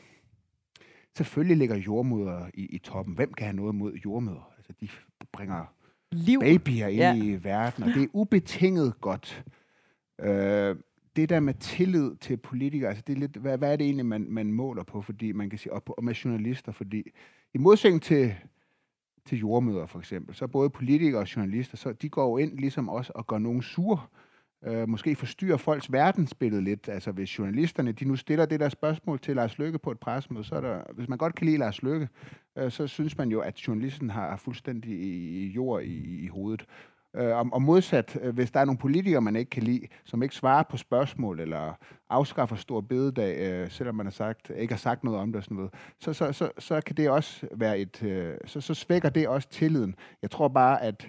[1.18, 3.16] selvfølgelig ligger jordmøder i, i toppen.
[3.16, 4.54] Hvem kan have noget mod jordmøder?
[4.58, 4.90] Altså, de
[5.34, 5.66] bringer
[6.12, 6.40] Liv.
[6.40, 7.16] babyer ind ja.
[7.16, 9.46] i verden, og det er ubetinget godt.
[10.22, 10.76] Øh,
[11.16, 14.06] det der med tillid til politikere, altså det er lidt, hvad, hvad er det egentlig,
[14.06, 17.04] man, man måler på, fordi man kan sige, og, på, og med journalister, fordi
[17.54, 18.36] i modsætning til,
[19.26, 22.90] til jordmøder for eksempel, så både politikere og journalister, så de går jo ind ligesom
[22.90, 24.12] også og gør nogen sur,
[24.66, 26.90] øh, måske forstyrrer folks verdensbillede lidt.
[26.90, 30.44] Altså hvis journalisterne, de nu stiller det der spørgsmål til Lars Løkke på et pressemøde,
[30.44, 32.10] så er der, hvis man godt kan lide Lars Løkke,
[32.58, 36.66] øh, så synes man jo, at journalisten har fuldstændig jord i, i hovedet.
[37.16, 40.24] Øh, og, og modsat, øh, hvis der er nogle politikere, man ikke kan lide, som
[40.24, 41.74] ikke svarer på spørgsmål, eller
[42.10, 45.44] afskaffer stor bededag, øh, selvom man har sagt, ikke har sagt noget om det og
[45.44, 49.10] sådan noget, så, så, så, så kan det også være et, øh, så, så svækker
[49.10, 49.96] det også tilliden.
[50.22, 51.08] Jeg tror bare, at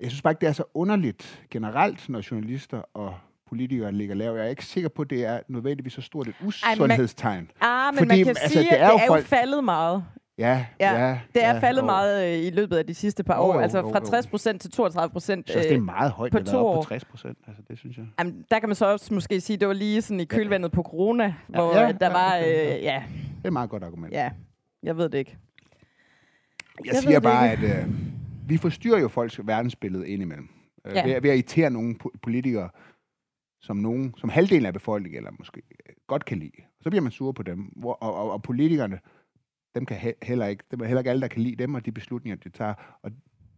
[0.00, 3.14] jeg synes bare ikke, det er så underligt generelt, når journalister og
[3.48, 4.38] politikere ligger lavt.
[4.38, 7.34] Jeg er ikke sikker på, at det er nødvendigvis så stort et usundhedstegn.
[7.34, 9.22] Ej, men, ah, men Fordi, man kan altså, sige, det er at det er jo
[9.22, 10.04] faldet meget.
[10.38, 11.20] Ja, ja, ja.
[11.34, 11.86] Det er ja, faldet og...
[11.86, 13.54] meget øh, i løbet af de sidste par år.
[13.54, 15.46] Oh, altså fra 60 procent til 32 procent.
[15.46, 16.82] Jeg synes, det er meget højt, på to år.
[16.82, 17.38] på 60 procent.
[17.46, 18.06] Altså, det synes jeg.
[18.18, 20.68] Jamen, der kan man så også måske sige, at det var lige sådan i kølvandet
[20.68, 20.74] ja.
[20.74, 22.36] på corona, ja, hvor ja, der ja, var...
[22.36, 23.02] Øh, ja.
[23.36, 24.12] Det er et meget godt argument.
[24.12, 24.30] Ja,
[24.82, 25.36] jeg ved det ikke.
[26.84, 27.86] Jeg, jeg siger bare, at øh,
[28.46, 30.48] vi forstyrrer jo folks verdensbillede indimellem.
[30.86, 31.04] Øh, ja.
[31.04, 32.68] ved, ved at irritere nogle politikere,
[33.62, 36.62] som nogen, som halvdelen af befolkningen, eller måske øh, godt kan lide.
[36.80, 37.58] Så bliver man sur på dem.
[37.76, 38.98] Hvor, og, og, og politikerne
[39.74, 41.86] dem kan he- heller ikke, dem er heller ikke alle, der kan lide dem og
[41.86, 42.74] de beslutninger, de tager.
[43.02, 43.10] Og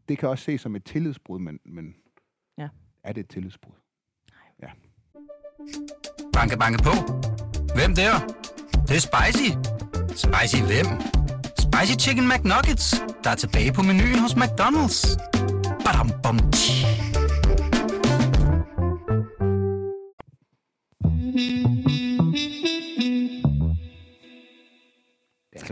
[0.09, 1.95] det kan også ses som et tillidsbrud, men, men
[2.59, 2.69] ja.
[3.05, 3.75] er det et tillidsbrud?
[4.63, 4.69] Ja.
[6.33, 6.91] Banke, banke på.
[7.75, 8.27] Hvem der?
[8.27, 9.51] Det, det er spicy.
[10.25, 10.87] Spicy hvem?
[11.59, 12.87] Spicy Chicken McNuggets,
[13.25, 14.99] der er tilbage på menuen hos McDonald's.
[15.85, 16.76] Badum, bom, tji.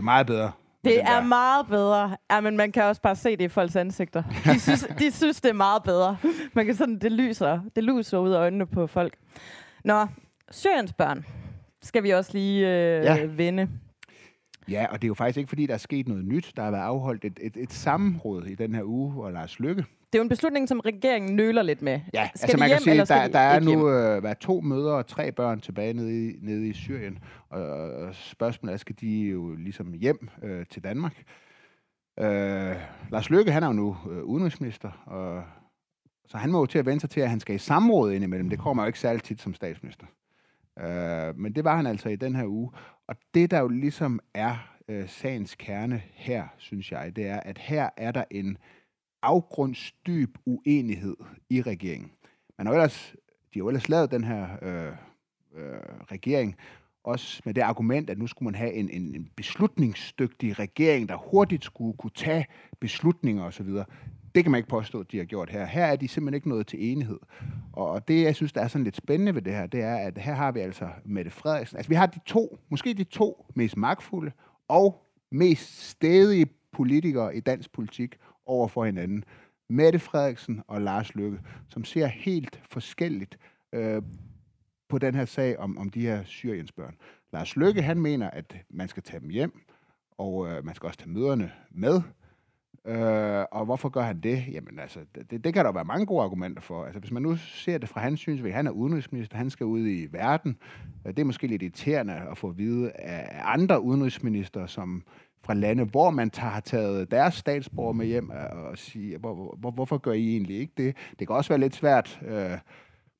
[0.05, 0.51] Meget bedre.
[0.83, 2.17] Det er meget bedre.
[2.31, 4.23] Ja, men man kan også bare se det i folks ansigter.
[4.45, 6.17] De synes, de synes det er meget bedre.
[6.53, 9.13] Man kan sådan, det lyser, det lyser ud af øjnene på folk.
[9.83, 10.07] Nå,
[10.51, 11.25] Syriens børn
[11.81, 13.25] skal vi også lige øh, ja.
[13.25, 13.69] vende.
[14.69, 16.53] Ja, og det er jo faktisk ikke, fordi der er sket noget nyt.
[16.55, 19.85] Der har været afholdt et, et, et sammenråd i den her uge, hvor Lars Lykke,
[20.15, 21.99] det er jo en beslutning, som regeringen nøler lidt med.
[22.13, 24.93] Ja, skal altså man hjem, kan sige, der, der er nu øh, været to mødre
[24.93, 27.19] og tre børn tilbage nede i, nede i Syrien.
[27.49, 31.23] Og, og spørgsmålet er, skal de jo ligesom hjem øh, til Danmark?
[32.19, 32.75] Øh,
[33.11, 35.43] Lars Løkke, han er jo nu øh, udenrigsminister, og
[36.27, 38.49] så han må jo til at vente sig til, at han skal i samråd indimellem.
[38.49, 40.05] Det kommer jo ikke særlig tit som statsminister.
[40.79, 42.71] Øh, men det var han altså i den her uge.
[43.07, 47.57] Og det, der jo ligesom er øh, sagens kerne her, synes jeg, det er, at
[47.57, 48.57] her er der en
[49.21, 51.15] afgrundsdyb uenighed
[51.49, 52.11] i regeringen.
[52.57, 53.15] Man har ellers,
[53.53, 54.91] de har jo ellers lavet den her øh,
[55.55, 55.79] øh,
[56.11, 56.55] regering,
[57.05, 61.15] også med det argument, at nu skulle man have en, en, en beslutningsdygtig regering, der
[61.15, 62.45] hurtigt skulle kunne tage
[62.79, 63.67] beslutninger osv.
[64.35, 65.65] Det kan man ikke påstå, at de har gjort her.
[65.65, 67.19] Her er de simpelthen ikke nået til enighed.
[67.73, 70.17] Og det, jeg synes, der er sådan lidt spændende ved det her, det er, at
[70.17, 71.77] her har vi altså Mette Frederiksen.
[71.77, 74.31] Altså, vi har de to, måske de to mest magtfulde
[74.67, 79.23] og mest stedige politikere i dansk politik over for hinanden.
[79.69, 83.37] Mette Frederiksen og Lars Løkke, som ser helt forskelligt
[83.73, 84.01] øh,
[84.89, 86.95] på den her sag om, om de her Syriens børn.
[87.33, 89.61] Lars Løkke, han mener, at man skal tage dem hjem,
[90.17, 92.01] og øh, man skal også tage møderne med.
[92.87, 94.43] Øh, og hvorfor gør han det?
[94.51, 96.85] Jamen altså, det, det kan der være mange gode argumenter for.
[96.85, 99.87] Altså, hvis man nu ser det fra hans synsvinkel, han er udenrigsminister, han skal ud
[99.87, 100.57] i verden.
[101.05, 105.03] Øh, det er måske lidt irriterende at få at vide af andre udenrigsminister, som
[105.45, 109.55] fra lande, hvor man tager, har taget deres statsborger med hjem, øh, og siger, hvor,
[109.59, 110.95] hvor, hvorfor gør I egentlig ikke det?
[111.19, 112.57] Det kan også være lidt svært øh,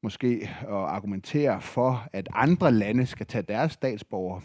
[0.03, 4.41] måske at argumentere for, at andre lande skal tage deres statsborger,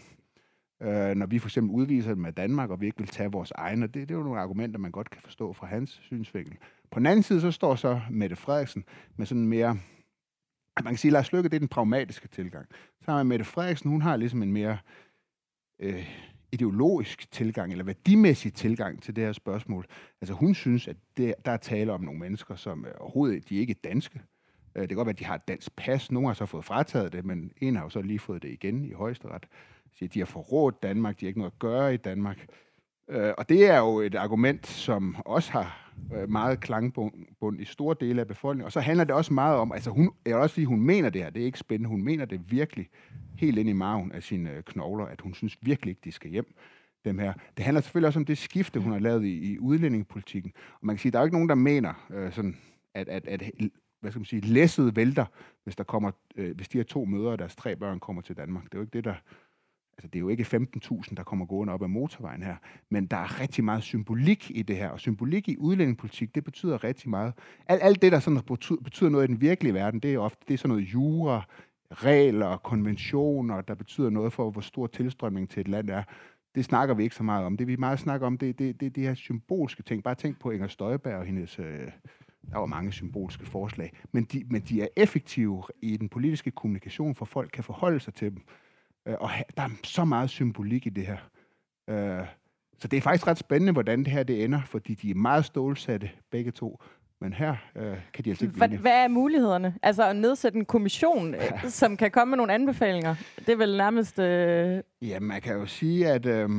[0.81, 3.51] øh, når vi for eksempel udviser dem af Danmark, og vi ikke vil tage vores
[3.55, 3.87] egne.
[3.87, 6.57] Det, det er jo nogle argumenter, man godt kan forstå fra hans synsvinkel.
[6.91, 8.83] På den anden side, så står så Mette Frederiksen
[9.17, 9.77] med sådan mere
[10.83, 12.65] man kan sige, at Lars Løkke, det er den pragmatiske tilgang.
[13.05, 14.77] Så har Mette Frederiksen, hun har ligesom en mere
[15.79, 16.07] øh,
[16.51, 19.85] ideologisk tilgang, eller værdimæssig tilgang til det her spørgsmål.
[20.21, 23.55] Altså hun synes, at det, der er tale om nogle mennesker, som øh, overhovedet de
[23.55, 24.21] er ikke danske.
[24.75, 26.11] Øh, det kan godt være, at de har et dansk pas.
[26.11, 28.85] Nogle har så fået frataget det, men en har jo så lige fået det igen
[28.85, 29.45] i højesteret.
[29.93, 32.45] Så de har forrådt Danmark, de har ikke noget at gøre i Danmark.
[33.11, 37.95] Øh, og det er jo et argument, som også har øh, meget klangbund i store
[37.99, 38.65] dele af befolkningen.
[38.65, 41.09] Og så handler det også meget om, altså hun, jeg vil også sige, hun mener
[41.09, 42.89] det her, det er ikke spændende, hun mener det virkelig
[43.35, 46.31] helt ind i maven af sine øh, knogler, at hun synes virkelig ikke, de skal
[46.31, 46.55] hjem
[47.05, 47.33] dem her.
[47.57, 50.51] Det handler selvfølgelig også om det skifte, hun har lavet i, i udlændingepolitikken.
[50.73, 52.57] Og man kan sige, der er jo ikke nogen, der mener, øh, sådan,
[52.93, 53.51] at, at, at
[53.99, 55.25] hvad skal man sige, læsset vælter,
[55.63, 58.37] hvis, der kommer, øh, hvis de her to mødre og deres tre børn kommer til
[58.37, 58.63] Danmark.
[58.63, 59.15] Det er jo ikke det, der...
[60.01, 62.55] Altså, det er jo ikke 15.000, der kommer gående op ad motorvejen her,
[62.89, 66.83] men der er rigtig meget symbolik i det her, og symbolik i udlændingepolitik, det betyder
[66.83, 67.33] rigtig meget.
[67.67, 68.41] Alt, alt det, der sådan
[68.83, 71.47] betyder noget i den virkelige verden, det er ofte det er sådan noget jura,
[71.91, 76.03] regler, konventioner, der betyder noget for, hvor stor tilstrømning til et land er.
[76.55, 77.57] Det snakker vi ikke så meget om.
[77.57, 80.03] Det vi meget snakker om, det er det, det, det her symbolske ting.
[80.03, 81.59] Bare tænk på Inger Støjberg og hendes...
[81.59, 81.87] Øh,
[82.51, 83.93] der var mange symbolske forslag.
[84.11, 88.13] Men de, men de er effektive i den politiske kommunikation, for folk kan forholde sig
[88.13, 88.43] til dem.
[89.07, 91.17] Øh, og der er så meget symbolik i det her.
[91.89, 92.25] Øh,
[92.79, 95.45] så det er faktisk ret spændende, hvordan det her det ender, fordi de er meget
[95.45, 96.81] stålsatte, begge to.
[97.21, 99.75] Men her øh, kan de altså ikke hvad, hvad er mulighederne?
[99.81, 101.45] Altså at nedsætte en kommission, ja.
[101.65, 103.15] Øh, som kan komme med nogle anbefalinger.
[103.37, 104.19] Det er vel nærmest...
[104.19, 104.83] Øh...
[105.01, 106.25] Ja, man kan jo sige, at...
[106.25, 106.49] Øh,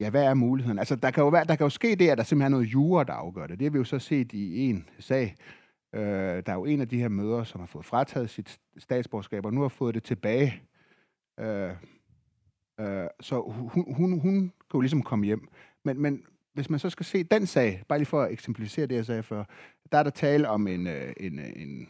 [0.00, 0.78] ja, hvad er muligheden?
[0.78, 2.72] Altså, der kan, jo være, der kan jo ske det, at der simpelthen er noget
[2.72, 3.58] jura, der afgør det.
[3.58, 5.34] Det har vi jo så set i en sag.
[5.92, 6.02] Øh,
[6.46, 9.54] der er jo en af de her møder, som har fået frataget sit statsborgerskab, og
[9.54, 10.62] nu har fået det tilbage.
[11.40, 11.70] Øh,
[12.80, 15.48] øh, så hun, hun, hun kan jo ligesom komme hjem.
[15.84, 16.22] Men, men
[16.54, 19.22] hvis man så skal se den sag, bare lige for at eksemplificere det, jeg sagde
[19.22, 19.44] før,
[19.92, 21.88] der er der tale om en, øh, en, øh, en,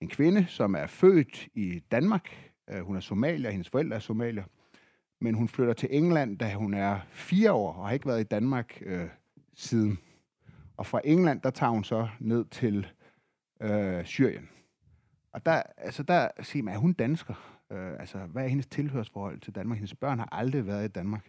[0.00, 2.52] en kvinde, som er født i Danmark.
[2.70, 4.44] Øh, hun er somalier, hendes forældre er somalier.
[5.20, 8.24] Men hun flytter til England, da hun er fire år, og har ikke været i
[8.24, 9.08] Danmark øh,
[9.54, 9.98] siden.
[10.76, 12.86] Og fra England, der tager hun så ned til
[13.60, 14.48] øh, Syrien.
[15.32, 17.34] Og der, altså der siger man, er hun dansker?
[17.72, 19.78] Øh, altså, hvad er hendes tilhørsforhold til Danmark?
[19.78, 21.28] Hendes børn har aldrig været i Danmark.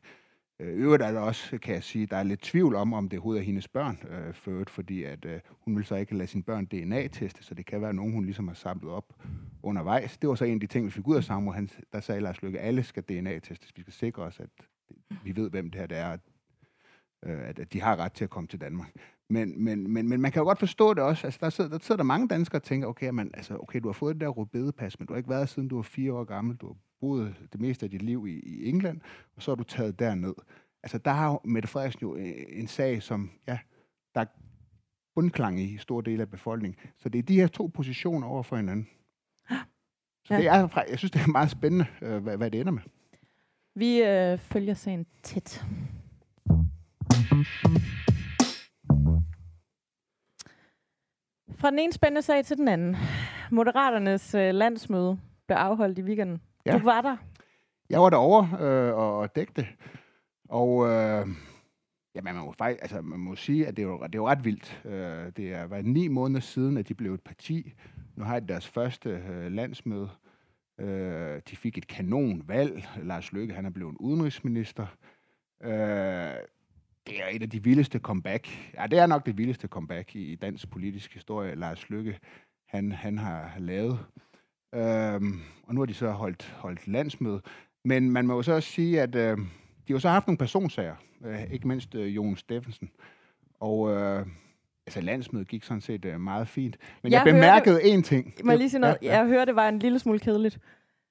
[0.60, 3.20] Øh, øvrigt er der også, kan jeg sige, der er lidt tvivl om, om det
[3.20, 6.44] overhovedet er hendes børn øh, født, fordi at, øh, hun vil så ikke lade sine
[6.44, 9.14] børn DNA-teste, så det kan være nogen, hun ligesom har samlet op
[9.64, 10.18] undervejs.
[10.18, 12.22] Det var så en af de ting, vi fik ud af Samu, han, der sagde
[12.22, 13.74] Lars Lykke, alle skal DNA-testes.
[13.76, 14.50] Vi skal sikre os, at
[15.24, 16.20] vi ved, hvem det her det er, at,
[17.24, 18.92] øh, at, at de har ret til at komme til Danmark.
[19.30, 21.28] Men, men, men, men man kan jo godt forstå det også.
[21.28, 23.88] Altså, der, sidder, der sidder der mange danskere og tænker, okay, man, altså, okay, du
[23.88, 26.24] har fået det der rødbedepas, men du har ikke været siden du var fire år
[26.24, 26.56] gammel.
[26.56, 29.02] Du har boet det meste af dit liv i, i England,
[29.36, 30.34] og så er du taget derned.
[30.84, 33.60] Altså, der har Mette Frederiksen jo øh, en sag, som, ja,
[34.16, 34.26] der er
[35.16, 36.80] bundklang i store dele af befolkningen.
[36.98, 38.88] Så det er de her to positioner over for hinanden.
[40.26, 40.38] Så ja.
[40.38, 42.82] det er, jeg synes, det er meget spændende, øh, hvad, hvad det ender med.
[43.76, 45.66] Vi øh, følger sagen tæt.
[51.60, 52.96] Fra den ene spændende sag til den anden.
[53.52, 56.42] Moderaternes øh, landsmøde blev afholdt i weekenden.
[56.66, 56.78] Ja.
[56.78, 57.18] Du var der.
[57.90, 59.68] Jeg var derovre øh, og, dækte.
[60.50, 61.28] Og øh,
[62.16, 64.28] ja, man må, faktisk, altså, man må sige, at det er jo, det er jo
[64.28, 64.82] ret vildt.
[64.86, 67.74] Øh, det er været ni måneder siden, at de blev et parti.
[68.16, 70.10] Nu har de deres første øh, landsmøde.
[70.80, 72.88] Øh, de fik et kanonvalg.
[73.04, 74.86] Lars Løkke, han er blevet udenrigsminister.
[75.64, 76.34] Øh,
[77.08, 78.48] det er et af de vildeste comeback.
[78.78, 82.20] Ja, det er nok det vildeste comeback i, i dansk politisk historie, Lars Løkke,
[82.68, 84.00] han, han har lavet.
[84.76, 87.42] Øhm, og nu har de så holdt, holdt landsmøde.
[87.86, 89.44] Men man må jo så også sige, at øh, de
[89.88, 90.96] har jo så haft nogle personsager.
[91.26, 92.90] Øh, ikke mindst øh, Jon Steffensen.
[93.60, 94.26] Og øh,
[94.88, 96.78] altså, landsmødet gik sådan set øh, meget fint.
[97.04, 98.34] Men jeg, jeg bemærkede én ting.
[98.44, 98.98] Må jeg lige sige noget?
[99.02, 99.18] Ja, ja.
[99.18, 100.60] Jeg hørte, det var en lille smule kedeligt.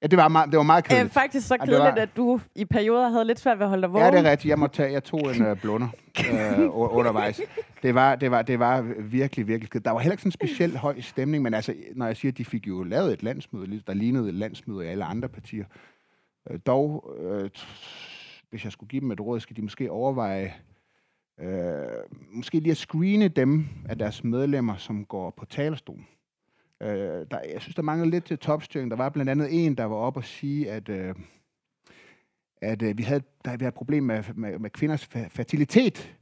[0.01, 1.05] Ja, det var meget, det var meget kedeligt.
[1.05, 1.91] Øh, faktisk så kedeligt, var...
[1.91, 4.05] at du i perioder havde lidt svært ved at holde dig vågen.
[4.05, 4.49] Ja, det er rigtigt.
[4.49, 5.87] Jeg, må tage, jeg tog en uh, blunder
[6.73, 7.41] uh, undervejs.
[7.83, 9.85] Det var, det, var, det var virkelig, virkelig kedeligt.
[9.85, 12.37] Der var heller ikke sådan en speciel høj stemning, men altså, når jeg siger, at
[12.37, 15.65] de fik jo lavet et landsmøde, der lignede et landsmøde i alle andre partier.
[16.49, 17.49] Uh, dog, uh,
[18.49, 20.53] hvis jeg skulle give dem et råd, skal de måske overveje,
[21.43, 21.47] uh,
[22.35, 26.07] måske lige at screene dem af deres medlemmer, som går på talerstolen.
[26.81, 28.91] Øh, der, jeg synes, der mangler lidt til topstyring.
[28.91, 31.15] Der var blandt andet en, der var op og sige, at, øh,
[32.61, 36.15] at øh, vi, havde, der, vi havde et problem med, med, med kvinders fertilitet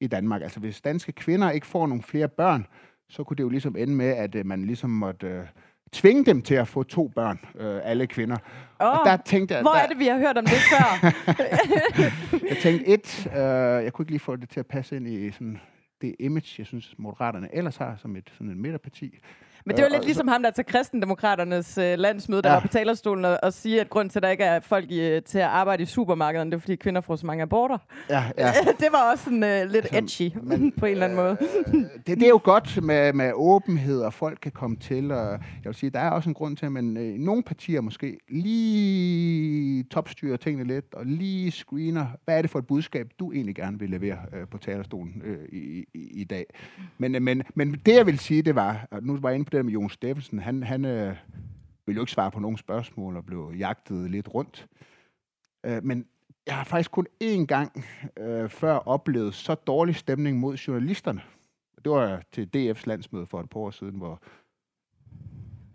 [0.00, 0.42] i Danmark.
[0.42, 2.66] Altså hvis danske kvinder ikke får nogle flere børn,
[3.08, 5.26] så kunne det jo ligesom ende med, at øh, man ligesom måtte...
[5.26, 5.46] Øh,
[5.92, 8.36] tvinge dem til at få to børn, øh, alle kvinder.
[8.78, 11.12] Oh, og der tænkte jeg, hvor der, er det, vi har hørt om det før?
[12.50, 15.30] jeg tænkte et, øh, jeg kunne ikke lige få det til at passe ind i
[15.30, 15.60] sådan
[16.00, 19.18] det image, jeg synes, Moderaterne ellers har som et sådan et midterparti.
[19.66, 22.54] Men det var lidt ligesom ham, der til kristendemokraternes øh, landsmøde, der ja.
[22.54, 25.00] var på talerstolen og, og sige, at grund til, at der ikke er folk i,
[25.00, 27.78] øh, til at arbejde i supermarkederne, det er, fordi kvinder får så mange aborter.
[28.10, 28.52] Ja, ja.
[28.80, 31.36] det var også sådan, øh, lidt altså, edgy men, på en eller anden måde.
[31.66, 31.74] Øh,
[32.06, 35.10] det, det er jo godt med, med åbenhed, og folk kan komme til.
[35.10, 37.80] Og jeg vil sige, der er også en grund til, at man øh, nogle partier
[37.80, 43.32] måske lige topstyrer tingene lidt, og lige screener, hvad er det for et budskab, du
[43.32, 46.46] egentlig gerne vil levere øh, på talerstolen øh, i, i, i dag.
[46.98, 49.64] Men, øh, men, men det, jeg vil sige, det var, nu var jeg inde det
[49.64, 51.16] med Jon Steffensen, han, han øh,
[51.86, 54.68] ville jo ikke svare på nogen spørgsmål og blev jagtet lidt rundt.
[55.66, 56.06] Øh, men
[56.46, 57.84] jeg har faktisk kun én gang
[58.18, 61.22] øh, før oplevet så dårlig stemning mod journalisterne.
[61.84, 64.22] Det var til DF's landsmøde for et par år siden, hvor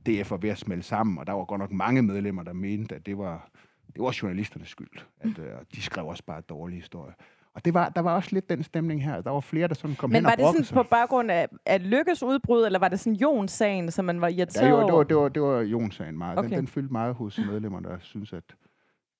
[0.05, 2.95] DF var ved at smelte sammen, og der var godt nok mange medlemmer, der mente,
[2.95, 3.49] at det var,
[3.93, 5.01] det var journalisternes skyld.
[5.19, 7.13] At, øh, de skrev også bare dårlige historier.
[7.55, 9.21] Og det var, der var også lidt den stemning her.
[9.21, 10.75] Der var flere, der sådan kom Men hen var det sådan sig.
[10.75, 14.65] på baggrund af, af Lykkes udbrud, eller var det sådan Jons-sagen, som man var irriteret
[14.65, 16.39] ja, jo, det var, det var, det var Jons-sagen meget.
[16.39, 16.49] Okay.
[16.49, 18.43] Den, den fyldte meget hos medlemmerne, der synes, at...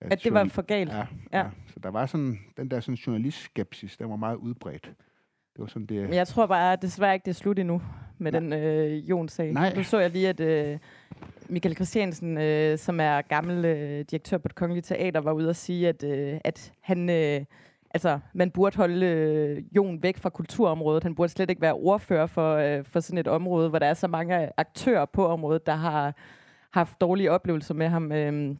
[0.02, 0.92] At, at det var for galt?
[0.92, 1.40] Ja, ja.
[1.40, 1.46] ja.
[1.68, 4.84] Så der var sådan, den der sådan journalistskepsis, den var meget udbredt.
[5.54, 6.02] Det var sådan det...
[6.02, 7.82] Men jeg tror bare, at desværre ikke det er slut endnu
[8.18, 8.40] med Nej.
[8.40, 9.54] den øh, Jons-sag.
[9.54, 9.74] Nej.
[9.76, 10.80] Nu så jeg lige, at øh,
[11.50, 15.56] Michael Christiansen, øh, som er gammel øh, direktør på det Kongelige Teater, var ude og
[15.56, 17.10] sige, at, øh, at han...
[17.10, 17.46] Øh,
[17.96, 21.04] altså, man burde holde øh, Jon væk fra kulturområdet.
[21.04, 23.94] Han burde slet ikke være ordfører for, øh, for sådan et område, hvor der er
[23.94, 26.16] så mange aktører på området, der har
[26.72, 28.12] haft dårlige oplevelser med ham.
[28.12, 28.56] Øh,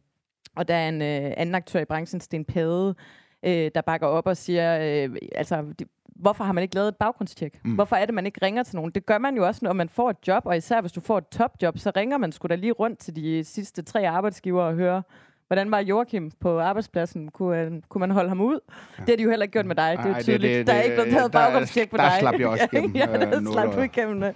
[0.56, 2.94] og der er en øh, anden aktør i branchen, Sten Pade,
[3.42, 6.96] øh, der bakker op og siger, øh, altså, de, hvorfor har man ikke lavet et
[6.96, 7.64] baggrundstjek?
[7.64, 7.74] Mm.
[7.74, 8.90] Hvorfor er det, man ikke ringer til nogen?
[8.90, 11.18] Det gør man jo også, når man får et job, og især hvis du får
[11.18, 14.74] et topjob, så ringer man sgu da lige rundt til de sidste tre arbejdsgivere og
[14.74, 15.02] hører,
[15.46, 17.30] Hvordan var Joachim på arbejdspladsen?
[17.30, 18.60] Kunne, uh, kunne man holde ham ud?
[18.98, 19.02] Ja.
[19.02, 19.98] Det har de jo heller ikke gjort med dig.
[19.98, 20.42] Det er jo tydeligt.
[20.42, 22.12] Det, det, der er ikke blevet taget baggrundstjek på der dig.
[22.14, 22.96] Der slap jeg også igennem.
[22.96, 24.34] ja, der øh, slap du igennem.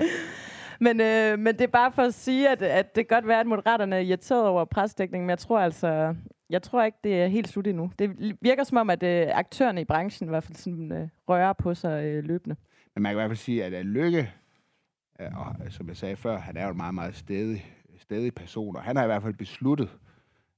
[0.80, 3.40] Men, øh, men det er bare for at sige, at, at det kan godt være,
[3.40, 6.14] at Moderaterne er irriteret over presdækningen, men jeg tror altså,
[6.50, 7.92] jeg tror ikke, det er helt slut endnu.
[7.98, 11.52] Det virker som om, at øh, aktørerne i branchen i hvert fald sådan, øh, rører
[11.52, 12.56] på sig øh, løbende.
[12.94, 14.32] Men man kan i hvert fald sige, at Lykke,
[15.20, 17.64] øh, og, som jeg sagde før, han er jo en meget, meget stedig,
[17.98, 19.88] stedig person, og han har i hvert fald besluttet,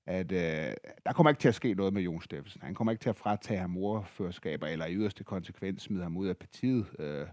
[0.06, 0.72] at øh,
[1.06, 2.60] der kommer ikke til at ske noget med Jon Steffensen.
[2.62, 6.28] Han kommer ikke til at fratage ham ordførerskaber, eller i yderste konsekvens smide ham ud
[6.28, 7.26] af partiet øh,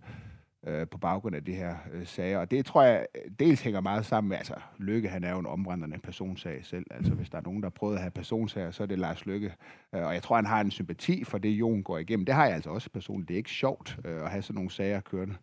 [0.67, 2.39] øh, på baggrund af de her øh, sager.
[2.39, 3.05] Og det tror jeg
[3.39, 6.86] dels hænger meget sammen med, altså Lykke, han er jo en omrendende personsag selv.
[6.91, 9.25] Altså hvis der er nogen, der har prøvet at have personsager, så er det Lars
[9.25, 9.53] Lykke.
[9.95, 12.25] Øh, og jeg tror, han har en sympati for det, Jon går igennem.
[12.25, 13.27] Det har jeg altså også personligt.
[13.27, 15.36] Det er ikke sjovt øh, at have sådan nogle sager kørende.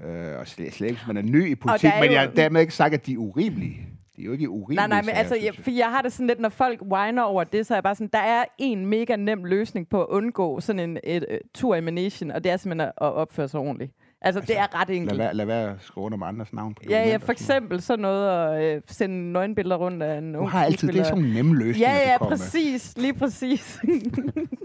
[0.00, 2.74] Øh, og slet, slet ikke, man er ny i politik, men jeg har dermed ikke
[2.74, 3.88] sagt, at de er urimelige.
[4.16, 4.76] Det er jo ikke urimeligt.
[4.76, 7.44] Nej, nej, men altså, jeg, for jeg har det sådan lidt, når folk whiner over
[7.44, 10.60] det, så er jeg bare sådan, der er en mega nem løsning på at undgå
[10.60, 13.60] sådan en et, et, et tur i Manation, og det er simpelthen at, opføre sig
[13.60, 13.92] ordentligt.
[14.20, 15.16] Altså, altså, det er ret enkelt.
[15.16, 18.02] Lad, lad være at skrive under med andres navn på Ja, ja, for eksempel sådan
[18.02, 21.24] noget at øh, sende nøgenbilleder rundt af en ung Du har altid, det er sådan
[21.24, 22.96] en nem løsning, Ja, ja, præcis.
[22.96, 23.02] Med.
[23.02, 23.80] Lige præcis.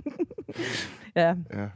[1.15, 1.35] ja.
[1.53, 1.67] ja.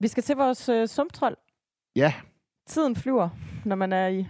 [0.00, 1.36] Vi skal til vores øh, sumtrol.
[1.96, 2.14] Ja.
[2.66, 3.28] Tiden flyver,
[3.64, 4.26] når man er i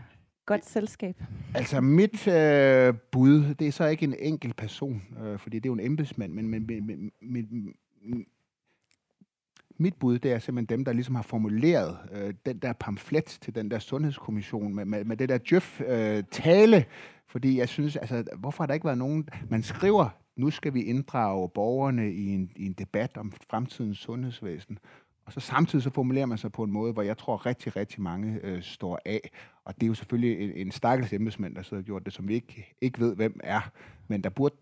[0.46, 1.22] godt selskab.
[1.54, 5.70] Altså mit øh, bud, det er så ikke en enkelt person, øh, fordi det er
[5.70, 7.74] jo en embedsmand, men, men, men, men, men
[9.76, 13.54] mit bud, det er simpelthen dem, der ligesom har formuleret øh, den der pamflet til
[13.54, 16.76] den der sundhedskommission med, med, med det der Jøf-tale.
[16.76, 16.84] Øh,
[17.26, 19.28] fordi jeg synes, altså, hvorfor har der ikke været nogen...
[19.50, 24.78] Man skriver, nu skal vi inddrage borgerne i en, i en debat om fremtidens sundhedsvæsen.
[25.30, 28.02] Og så samtidig så formulerer man sig på en måde, hvor jeg tror rigtig, rigtig
[28.02, 29.30] mange øh, står af.
[29.64, 32.28] Og det er jo selvfølgelig en, en stakkels embedsmænd, der sidder og gjort det, som
[32.28, 33.60] vi ikke, ikke ved, hvem er.
[34.08, 34.54] Men der burde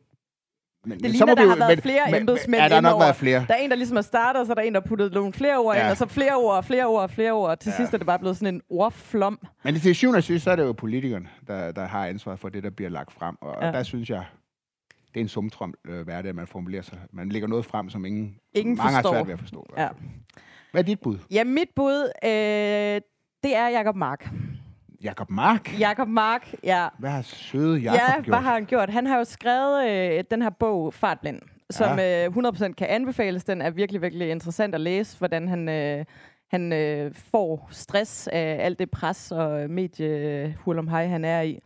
[0.85, 3.45] men, det ligner, der har været men, flere men, embedsmænd Ja, der nok været flere.
[3.49, 5.13] Der er en, der ligesom har startet, og så er der en, der har puttet
[5.13, 5.83] nogle flere ord ja.
[5.83, 7.59] ind, og så flere ord, flere ord, flere ord.
[7.59, 7.77] Til ja.
[7.77, 9.39] sidst er det bare blevet sådan en ordflom.
[9.65, 12.37] Men det til syvende og sidst, så er det jo politikerne, der, der har ansvar
[12.37, 13.37] for det, der bliver lagt frem.
[13.41, 13.73] Og, ja.
[13.73, 14.25] der synes jeg,
[15.15, 16.99] det er en sumtrom øh, hverdag, at man formulerer sig.
[17.13, 19.11] Man lægger noget frem, som ingen, ingen mange forstår.
[19.11, 19.67] har svært ved at forstå.
[19.77, 19.89] Ja.
[20.71, 21.19] Hvad er dit bud?
[21.31, 23.01] Ja, mit bud, øh,
[23.43, 24.29] det er Jacob Mark.
[25.03, 25.79] Jakob Mark?
[25.79, 26.89] Jakob Mark, ja.
[26.99, 28.27] Hvad har søde Jakob ja, gjort?
[28.27, 28.91] hvad har han gjort?
[28.91, 31.41] Han har jo skrevet øh, den her bog, Fartblind,
[31.71, 32.27] som ja.
[32.27, 33.45] øh, 100% kan anbefales.
[33.45, 35.69] Den er virkelig, virkelig interessant at læse, hvordan han...
[35.69, 36.05] Øh,
[36.49, 41.59] han øh, får stress af alt det pres og medie om hej, han er i.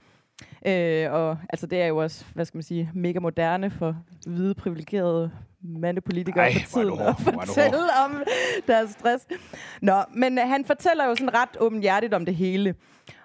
[0.66, 3.96] Øh, og altså, det er jo også, hvad skal man sige, mega moderne for
[4.26, 5.30] hvide, privilegerede
[5.64, 8.22] mandepolitikere Ej, for tiden at fortælle om
[8.66, 9.26] deres stress.
[9.82, 12.74] Nå, men øh, han fortæller jo sådan ret åbenhjertigt om det hele.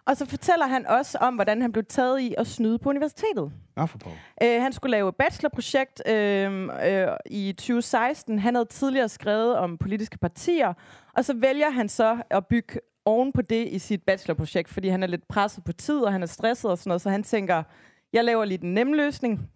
[0.08, 3.52] Og så fortæller han også om, hvordan han blev taget i at snyde på universitetet.
[3.78, 4.00] Ja, for
[4.44, 8.40] øh, han skulle lave et bachelorprojekt øh, øh, i 2016.
[8.40, 10.74] Han havde tidligere skrevet om politiske partier,
[11.14, 15.04] og så vælger han så at bygge oven på det i sit bachelorprojekt, fordi han
[15.04, 17.64] er lidt presset på tid, og han er stresset og sådan noget, så han tænker,
[18.14, 19.50] jeg laver lige den nemme løsning.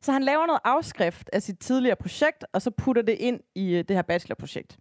[0.00, 3.74] Så han laver noget afskrift af sit tidligere projekt, og så putter det ind i
[3.74, 4.78] øh, det her bachelorprojekt.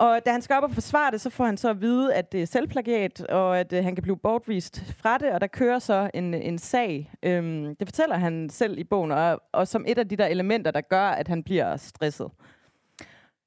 [0.00, 2.32] Og da han skal op og forsvare det, så får han så at vide, at
[2.32, 5.78] det er selvplagiat, og at øh, han kan blive bortvist fra det, og der kører
[5.78, 7.12] så en, øh, en sag.
[7.22, 10.70] Øhm, det fortæller han selv i bogen, og, og som et af de der elementer,
[10.70, 12.30] der gør, at han bliver stresset.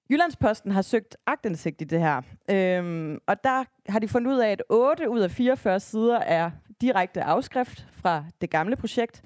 [0.10, 4.52] Jyllandsposten har søgt agtindsigt i det her, øhm, og der har de fundet ud af,
[4.52, 6.52] at 8 ud af 44 sider er
[6.82, 9.24] direkte afskrift fra det gamle projekt.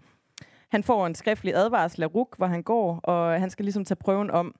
[0.71, 3.95] Han får en skriftlig advarsel af RUK, hvor han går, og han skal ligesom tage
[3.95, 4.55] prøven om.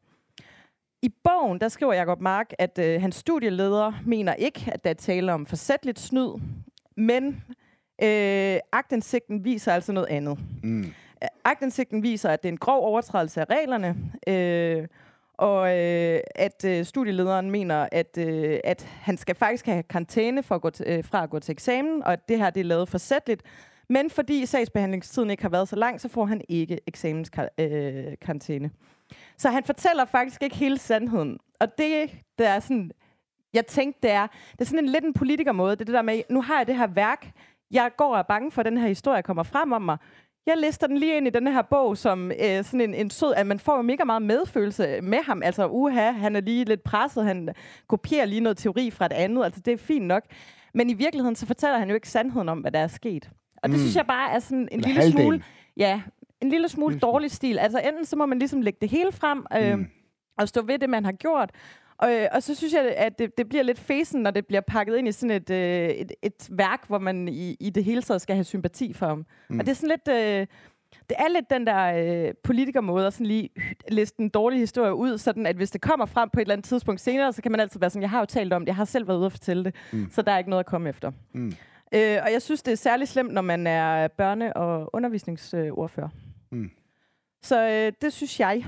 [1.01, 4.93] I bogen, der skriver Jacob Mark, at øh, hans studieleder mener ikke, at der er
[4.93, 6.41] tale om forsætteligt snyd,
[6.97, 7.43] men
[8.03, 10.39] øh, agtindsigten viser altså noget andet.
[10.64, 10.86] Mm.
[11.43, 13.95] Agtindsigten viser, at det er en grov overtrædelse af reglerne,
[14.28, 14.88] øh,
[15.38, 20.55] og øh, at øh, studielederen mener, at, øh, at han skal faktisk have karantæne for
[20.55, 22.89] at gå øh, fra at gå til eksamen, og at det her det er lavet
[22.89, 23.43] forsætligt.
[23.90, 28.66] Men fordi sagsbehandlingstiden ikke har været så lang, så får han ikke eksamenskarantæne.
[28.66, 28.72] Øh,
[29.38, 31.40] så han fortæller faktisk ikke hele sandheden.
[31.60, 32.92] Og det, der er sådan,
[33.54, 35.72] jeg tænkte, det er, det er sådan en lidt en politikermåde.
[35.72, 37.32] Det er det der med, nu har jeg det her værk,
[37.72, 39.98] jeg går og er bange for, at den her historie kommer frem om mig.
[40.46, 43.34] Jeg lister den lige ind i den her bog som øh, sådan en, en sød,
[43.34, 45.44] at man får jo mega meget medfølelse med ham.
[45.44, 47.50] Altså, uha, han er lige lidt presset, han
[47.88, 50.24] kopierer lige noget teori fra et andet, altså det er fint nok.
[50.74, 53.30] Men i virkeligheden, så fortæller han jo ikke sandheden om, hvad der er sket.
[53.64, 53.80] Og det mm.
[53.80, 55.24] synes jeg bare er sådan en Eller lille halvdelen.
[55.24, 55.43] smule...
[55.78, 56.01] Ja,
[56.41, 57.60] en lille smule lille dårlig stil.
[57.60, 59.88] Altså enten så må man ligesom lægge det hele frem, øh, mm.
[60.38, 61.51] og stå ved det, man har gjort,
[61.97, 64.62] og, øh, og så synes jeg, at det, det bliver lidt fesen, når det bliver
[64.62, 68.01] pakket ind i sådan et, øh, et, et værk, hvor man i, i det hele
[68.01, 69.26] taget skal have sympati for ham.
[69.49, 69.60] Mm.
[69.60, 70.18] Og det er sådan lidt...
[70.18, 70.47] Øh,
[71.10, 71.84] det er lidt den der
[72.28, 73.49] øh, politikermåde at sådan lige
[73.89, 76.66] liste en dårlig historie ud, sådan at hvis det kommer frem på et eller andet
[76.66, 78.76] tidspunkt senere, så kan man altid være sådan, jeg har jo talt om det, jeg
[78.76, 80.08] har selv været ude og fortælle det, mm.
[80.12, 81.12] så der er ikke noget at komme efter.
[81.34, 81.53] Mm.
[81.94, 86.10] Øh, og jeg synes, det er særlig slemt, når man er børne- og undervisningsordfører.
[86.52, 86.72] Mm.
[87.44, 88.66] Så øh, det synes jeg.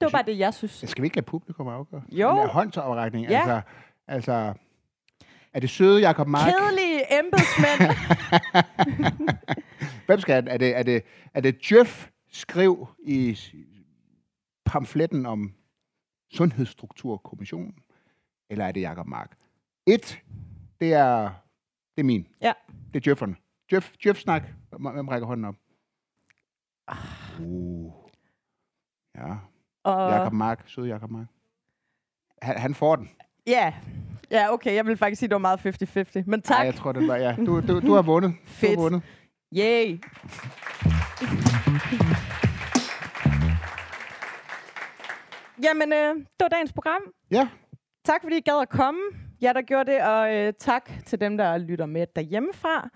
[0.00, 0.84] Det var bare det, jeg synes.
[0.86, 2.02] Skal vi ikke lade publikum afgøre?
[2.12, 2.28] Jo.
[2.28, 3.26] Den der håndsoprækning.
[3.28, 3.38] Ja.
[3.38, 3.60] Altså,
[4.08, 4.54] altså,
[5.52, 6.52] er det søde Jacob Mark?
[6.52, 7.96] Kedelige embedsmænd.
[10.06, 10.76] Hvem skal er det?
[10.76, 11.02] Er det,
[11.34, 13.38] er det Jeff skriv i
[14.64, 15.52] pamfletten om
[16.34, 17.74] Sundhedsstrukturkommissionen?
[18.50, 19.36] Eller er det Jacob Mark?
[19.86, 20.18] Et,
[20.80, 21.30] det er,
[21.96, 22.26] det er min.
[22.40, 22.52] Ja.
[22.94, 23.36] Det er Jefferne.
[23.72, 24.42] Jeff, Jeff snak.
[24.94, 25.54] Hvem rækker hånden op?
[27.40, 27.92] Uh.
[29.18, 29.36] Ja.
[29.84, 30.10] Og...
[30.10, 31.26] Jakob Mark, sød Jakob Mark.
[32.42, 33.10] Han, han får den.
[33.46, 33.74] Ja.
[34.30, 34.74] Ja, okay.
[34.74, 35.66] Jeg vil faktisk sige, det var meget
[36.20, 36.22] 50-50.
[36.26, 36.58] Men tak.
[36.58, 37.36] Ja, jeg tror, det var, ja.
[37.36, 38.34] Du, du, du har vundet.
[38.44, 38.76] Fedt.
[38.76, 39.02] Du har vundet.
[39.56, 39.98] Yay.
[45.62, 47.02] Jamen, øh, det var dagens program.
[47.30, 47.48] Ja.
[48.04, 49.00] Tak fordi I gad at komme.
[49.42, 52.88] Ja, der gjorde det, og øh, tak til dem, der lytter med derhjemmefra.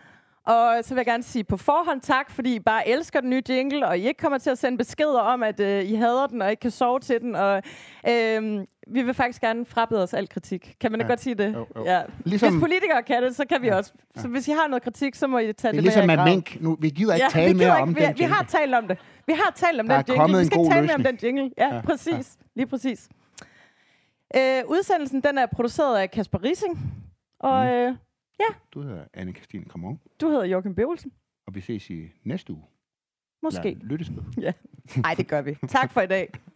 [0.46, 3.42] Og så vil jeg gerne sige på forhånd tak, fordi I bare elsker den nye
[3.48, 6.42] jingle, og I ikke kommer til at sende beskeder om, at øh, I hader den,
[6.42, 7.36] og ikke kan sove til den.
[7.36, 7.62] Og
[8.08, 10.74] øh, vi vil faktisk gerne frabede os al kritik.
[10.80, 11.06] Kan man ja.
[11.06, 11.54] godt sige det?
[11.54, 11.84] Jo, jo.
[11.84, 12.02] Ja.
[12.24, 13.76] Ligesom, hvis politikere kan det, så kan vi ja.
[13.76, 13.92] også.
[14.16, 16.60] Så hvis I har noget kritik, så må I tage det, det ligesom med mink.
[16.60, 18.98] Nu, vi gider ikke ja, tale mere om vi, den vi har talt om det.
[19.26, 20.38] Vi har talt om der den jingle.
[20.38, 21.50] Vi skal tale mere om den jingle.
[21.58, 22.12] Ja, ja præcis.
[22.12, 22.44] Ja.
[22.54, 23.08] Lige præcis.
[24.38, 26.78] Øh, udsendelsen den er produceret af Kasper Rising.
[27.40, 27.70] Og Mm.
[27.70, 27.96] øh,
[28.74, 31.12] Du hedder anne Christine Kramon, du hedder Joachim Bevelsen.
[31.46, 32.62] og vi ses i næste uge.
[33.42, 33.74] Måske.
[33.80, 34.52] Lyttes med.
[34.96, 35.56] Nej, det gør vi.
[35.68, 36.28] Tak for i dag.